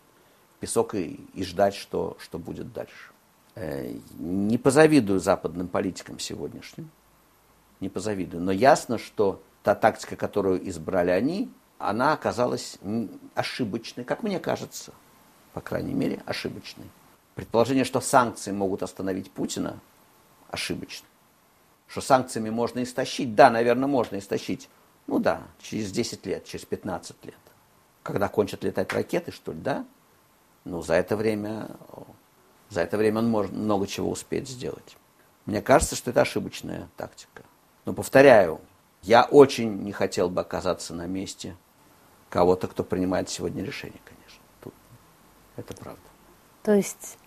[0.56, 3.12] в песок и, и ждать, что, что будет дальше.
[3.56, 6.89] Э, не позавидую западным политикам сегодняшним.
[7.80, 8.43] Не позавидую.
[8.43, 12.78] Но ясно, что та тактика, которую избрали они, она оказалась
[13.34, 14.93] ошибочной, как мне кажется,
[15.54, 16.86] по крайней мере, ошибочной.
[17.36, 19.80] Предположение, что санкции могут остановить Путина,
[20.50, 21.06] ошибочно.
[21.88, 24.70] Что санкциями можно истощить, да, наверное, можно истощить.
[25.08, 27.36] Ну да, через 10 лет, через 15 лет.
[28.04, 29.86] Когда кончат летать ракеты, что ли, да?
[30.64, 31.70] Ну, за это время,
[32.70, 34.98] за это время он может много чего успеть сделать.
[35.46, 37.44] Мне кажется, что это ошибочная тактика.
[37.84, 38.62] Но повторяю,
[39.04, 41.56] я очень не хотел бы оказаться на месте
[42.30, 44.42] кого-то, кто принимает сегодня решение, конечно.
[44.62, 44.74] Тут
[45.58, 46.02] это правда.
[46.64, 47.20] То есть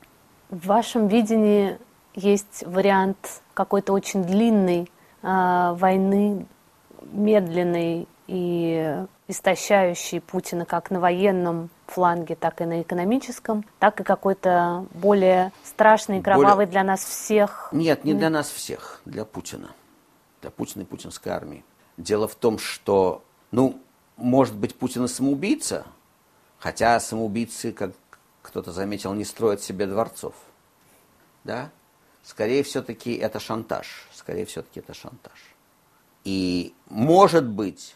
[0.50, 1.78] в вашем видении
[2.14, 4.90] есть вариант какой-то очень длинной
[5.22, 6.46] э, войны,
[7.12, 14.86] медленной и истощающей Путина как на военном фланге, так и на экономическом, так и какой-то
[14.94, 16.70] более страшный, кровавый более...
[16.70, 17.68] для нас всех.
[17.72, 19.70] Нет, не для нас всех, для Путина.
[20.40, 21.64] Для Путина и путинской армии.
[21.96, 23.80] Дело в том, что, ну,
[24.16, 25.84] может быть, Путин и самоубийца,
[26.58, 27.92] хотя самоубийцы, как
[28.48, 30.34] кто-то заметил, не строят себе дворцов.
[31.44, 31.70] Да?
[32.24, 34.08] Скорее все-таки это шантаж.
[34.12, 35.54] Скорее все-таки это шантаж.
[36.24, 37.94] И может быть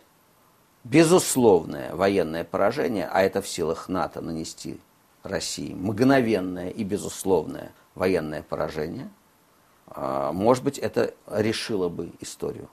[0.85, 4.79] безусловное военное поражение, а это в силах НАТО нанести
[5.23, 9.11] России мгновенное и безусловное военное поражение,
[9.87, 12.69] а, может быть, это решило бы историю.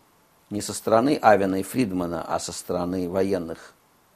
[0.49, 3.73] Не со стороны Авена и Фридмана, а со стороны военных,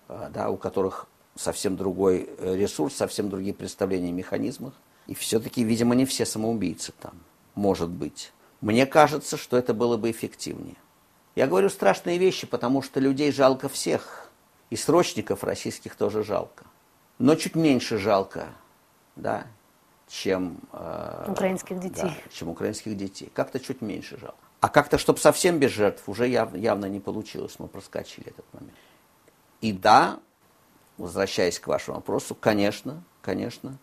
[0.07, 4.73] а, да, у которых совсем другой э, ресурс, совсем другие представления о механизмах.
[5.07, 7.13] И все-таки, видимо, не все самоубийцы там,
[7.55, 8.31] может быть.
[8.61, 10.77] Мне кажется, что это было бы эффективнее.
[11.35, 14.29] Я говорю страшные вещи, потому что людей жалко всех.
[14.69, 16.65] И срочников российских тоже жалко.
[17.19, 18.47] Но чуть меньше жалко,
[19.15, 19.45] да,
[20.07, 20.57] чем...
[20.71, 22.03] Э, украинских детей.
[22.03, 23.31] Да, чем украинских детей.
[23.33, 24.37] Как-то чуть меньше жалко.
[24.61, 27.55] А как-то, чтобы совсем без жертв, уже яв, явно не получилось.
[27.59, 28.77] Мы проскочили этот момент.
[29.61, 30.19] И да,
[31.03, 33.77] возвращаясь к вашему вопросу, конечно, конечно,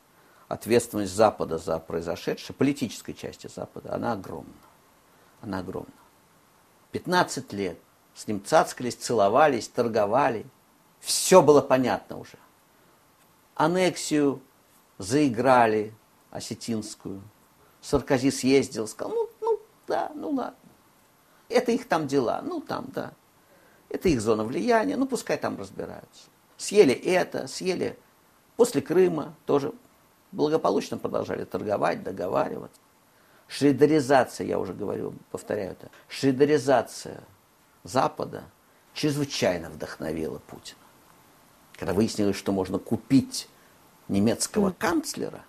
[0.48, 4.52] ответственность Запада за произошедшее, политической части Запада, она огромна.
[5.42, 5.92] Она огромна.
[6.92, 7.78] 15 лет
[8.14, 10.46] с ним цацкались, целовались, торговали.
[10.98, 12.38] Все было понятно уже.
[13.54, 14.40] Аннексию
[14.98, 15.94] заиграли
[16.30, 17.22] осетинскую.
[17.80, 20.56] Саркози съездил, сказал, ну, ну, да, ну ладно.
[21.48, 23.12] Это их там дела, ну там, да.
[23.88, 26.28] Это их зона влияния, ну пускай там разбираются.
[26.60, 27.98] Съели это, съели
[28.56, 29.72] после Крыма тоже
[30.30, 32.78] благополучно продолжали торговать, договариваться.
[33.48, 37.22] Шрейдеризация, я уже говорил, повторяю это, шрейдеризация
[37.82, 38.44] Запада
[38.92, 40.78] чрезвычайно вдохновила Путина.
[41.78, 43.48] Когда выяснилось, что можно купить
[44.08, 44.74] немецкого mm.
[44.78, 45.42] канцлера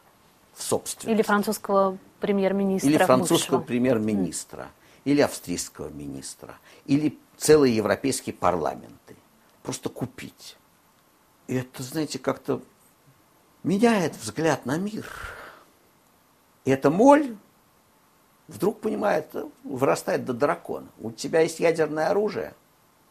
[0.54, 1.14] в собственность.
[1.14, 2.90] Или французского премьер-министра.
[2.90, 4.62] Или французского премьер-министра.
[4.62, 4.68] Mm.
[5.04, 6.56] Или австрийского министра.
[6.86, 9.18] Или целые европейские парламенты.
[9.62, 10.56] Просто купить.
[11.52, 12.62] И это, знаете, как-то
[13.64, 15.06] меняет взгляд на мир.
[16.64, 17.36] И эта моль
[18.48, 19.36] вдруг понимает,
[19.66, 20.88] вырастает до дракона.
[20.98, 22.54] У тебя есть ядерное оружие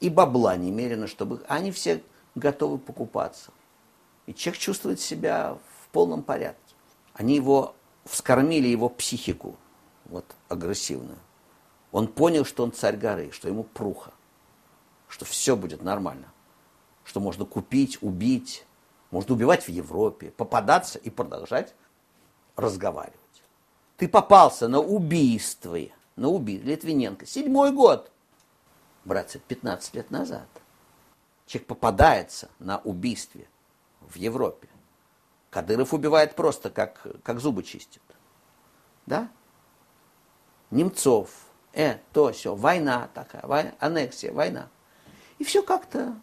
[0.01, 1.45] и бабла немерено, чтобы...
[1.49, 2.03] Они все
[2.35, 3.51] готовы покупаться.
[4.25, 6.75] И человек чувствует себя в полном порядке.
[7.13, 7.75] Они его
[8.07, 9.55] вскормили его психику,
[10.07, 11.19] вот агрессивную.
[11.93, 14.13] Он понял, что он царь горы, что ему пруха,
[15.09, 16.33] что все будет нормально,
[17.11, 18.65] что можно купить, убить,
[19.11, 21.75] можно убивать в Европе, попадаться и продолжать
[22.55, 23.19] разговаривать.
[23.97, 25.77] Ты попался на убийство,
[26.15, 27.27] на убийство Литвиненко.
[27.27, 28.13] Седьмой год.
[29.05, 30.47] Братцы, 15 лет назад.
[31.47, 33.49] Человек попадается на убийстве
[34.03, 34.69] в Европе.
[35.51, 38.03] Кадыров убивает просто, как, как зубы чистит.
[39.07, 39.29] Да?
[40.71, 41.31] Немцов,
[41.73, 44.69] э, то, все, война такая, война, аннексия, война.
[45.41, 46.15] И все как-то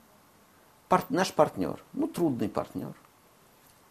[0.87, 2.93] пар, наш партнер, ну, трудный партнер.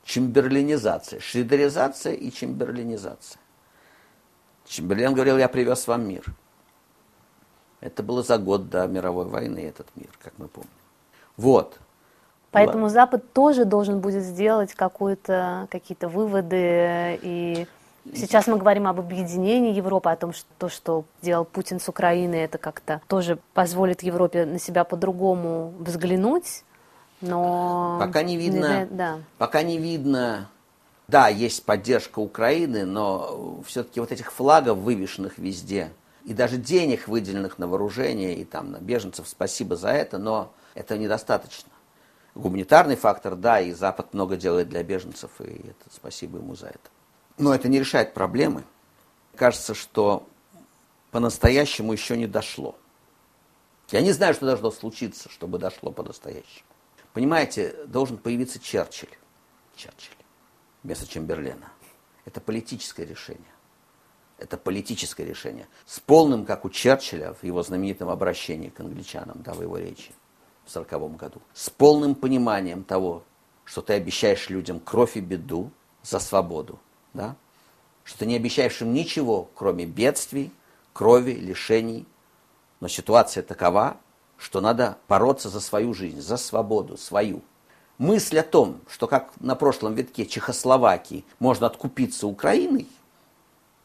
[0.05, 3.40] Чемберлинизация, шридеризация и чемберлинизация.
[4.66, 6.24] Чемберлен говорил, я привез вам мир.
[7.80, 10.70] Это было за год до мировой войны, этот мир, как мы помним.
[11.36, 11.78] Вот.
[12.51, 17.18] Поэтому Запад тоже должен будет сделать какие-то выводы.
[17.22, 17.66] И
[18.14, 22.40] сейчас мы говорим об объединении Европы, о том, что то, что делал Путин с Украиной,
[22.40, 26.64] это как-то тоже позволит Европе на себя по-другому взглянуть.
[27.21, 29.21] Но пока не видно, да.
[29.39, 30.51] пока не видно,
[31.09, 35.93] да, есть поддержка Украины, но все-таки вот этих флагов, вывешенных везде,
[36.25, 40.99] и даже денег, выделенных на вооружение и там на беженцев, спасибо за это, но это
[40.99, 41.71] недостаточно.
[42.35, 46.91] Гуманитарный фактор, да, и Запад много делает для беженцев, и это спасибо ему за это.
[47.39, 48.64] Но это не решает проблемы.
[49.37, 50.27] Кажется, что
[51.12, 52.75] по-настоящему еще не дошло.
[53.91, 56.67] Я не знаю, что должно случиться, чтобы дошло по-настоящему.
[57.17, 59.09] Понимаете, должен появиться Черчилль.
[59.75, 60.12] Черчилль
[60.83, 61.73] вместо Чемберлена.
[62.27, 63.55] Это политическое решение.
[64.37, 65.67] Это политическое решение.
[65.87, 70.12] С полным, как у Черчилля в его знаменитом обращении к англичанам, да, в его речи
[70.67, 71.41] в 1940 году.
[71.55, 73.25] С полным пониманием того,
[73.64, 75.71] что ты обещаешь людям кровь и беду
[76.03, 76.79] за свободу.
[77.14, 77.35] Да?
[78.05, 80.53] Что ты не обещаешь им ничего, кроме бедствий,
[80.93, 82.07] крови, лишений.
[82.81, 83.97] Но ситуация такова,
[84.39, 87.43] что надо бороться за свою жизнь, за свободу, свою.
[87.99, 92.87] Мысль о том, что как на прошлом витке Чехословакии можно откупиться Украиной,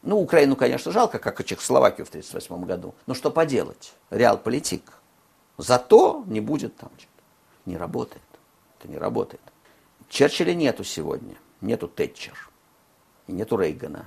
[0.02, 4.92] ну, Украину, конечно, жалко, как и Чехословакию в 1938 году, но что поделать, реал политик.
[5.58, 6.90] Зато не будет там.
[7.66, 8.22] Не работает.
[8.78, 9.42] Это не работает.
[10.08, 12.50] Черчилля нету сегодня, нету Тэтчер,
[13.28, 14.04] и нету Рейгана.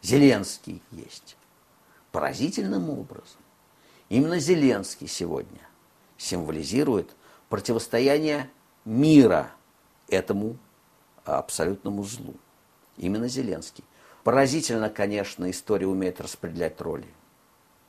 [0.00, 1.36] Зеленский есть.
[2.12, 3.40] Поразительным образом.
[4.10, 5.60] Именно Зеленский сегодня
[6.18, 7.14] символизирует
[7.48, 8.50] противостояние
[8.84, 9.52] мира
[10.08, 10.56] этому
[11.24, 12.34] абсолютному злу.
[12.98, 13.84] Именно Зеленский.
[14.24, 17.06] Поразительно, конечно, история умеет распределять роли.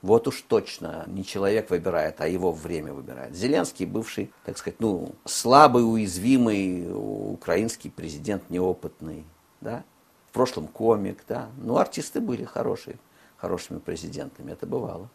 [0.03, 3.36] Вот уж точно не человек выбирает, а его время выбирает.
[3.36, 6.88] Зеленский, бывший, так сказать, ну, слабый, уязвимый
[7.34, 9.26] украинский президент, неопытный,
[9.59, 9.84] да,
[10.30, 11.49] в прошлом комик, да.
[11.57, 12.97] Ну, артисты были хорошие,
[13.38, 15.09] хорошими президентами, это бывало.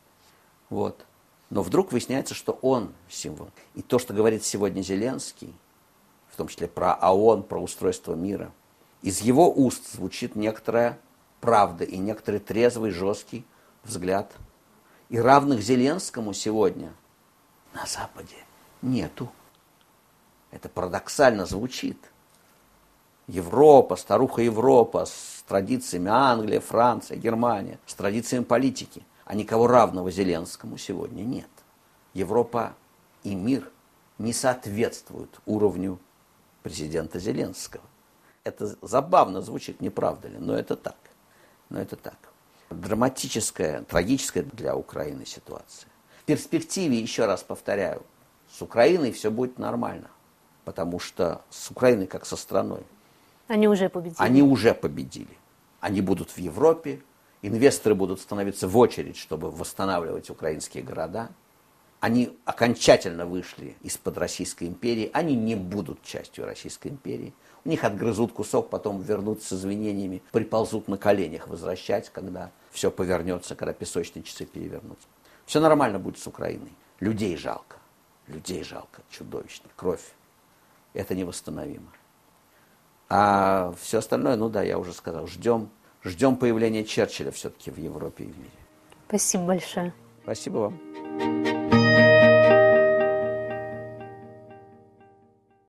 [0.71, 1.05] Вот.
[1.51, 3.51] Но вдруг выясняется, что он символ.
[3.75, 5.55] И то, что говорит сегодня Зеленский,
[6.29, 8.53] в том числе про ООН, про устройство мира,
[9.03, 10.99] из его уст звучит некоторая
[11.41, 13.45] правда и некоторый трезвый, жесткий
[13.85, 14.33] взгляд.
[15.09, 16.93] И равных Зеленскому сегодня
[17.73, 18.37] на Западе
[18.83, 19.31] нету.
[20.51, 21.99] Это парадоксально звучит.
[23.29, 30.79] Европа, старуха Европа с традициями Англия, Франция, Германия, с традициями политики– а никого равного Зеленскому
[30.79, 31.51] сегодня нет.
[32.15, 32.75] Европа
[33.25, 33.71] и мир
[34.19, 35.99] не соответствуют уровню
[36.63, 37.83] президента Зеленского.
[38.45, 40.39] Это забавно звучит, не правда ли?
[40.39, 40.97] Но это так.
[41.69, 42.17] Но это так.
[42.71, 45.91] Драматическая, трагическая для Украины ситуация.
[46.21, 48.03] В перспективе, еще раз повторяю,
[48.49, 50.09] с Украиной все будет нормально.
[50.65, 52.85] Потому что с Украиной как со страной.
[53.49, 54.23] Они уже победили.
[54.23, 55.37] Они уже победили.
[55.81, 57.03] Они будут в Европе,
[57.43, 61.31] Инвесторы будут становиться в очередь, чтобы восстанавливать украинские города.
[62.01, 67.35] они окончательно вышли из-под Российской империи, они не будут частью Российской империи.
[67.65, 73.57] У них отгрызут кусок, потом вернутся с извинениями, приползут на коленях возвращать, когда все повернется,
[73.57, 75.09] когда песочные часы перевернутся.
[75.47, 76.73] Все нормально будет с Украиной.
[77.01, 77.77] Людей жалко.
[78.29, 79.03] Людей жалко.
[79.11, 79.69] Чудовищно.
[79.77, 80.13] Кровь.
[80.95, 81.93] Это невосстановимо.
[83.09, 85.71] А все остальное, ну да, я уже сказал, ждем,
[86.09, 88.51] ждем появления Черчилля все-таки в Европе и в мире.
[89.09, 89.93] Спасибо большое.
[90.23, 91.56] Спасибо вам.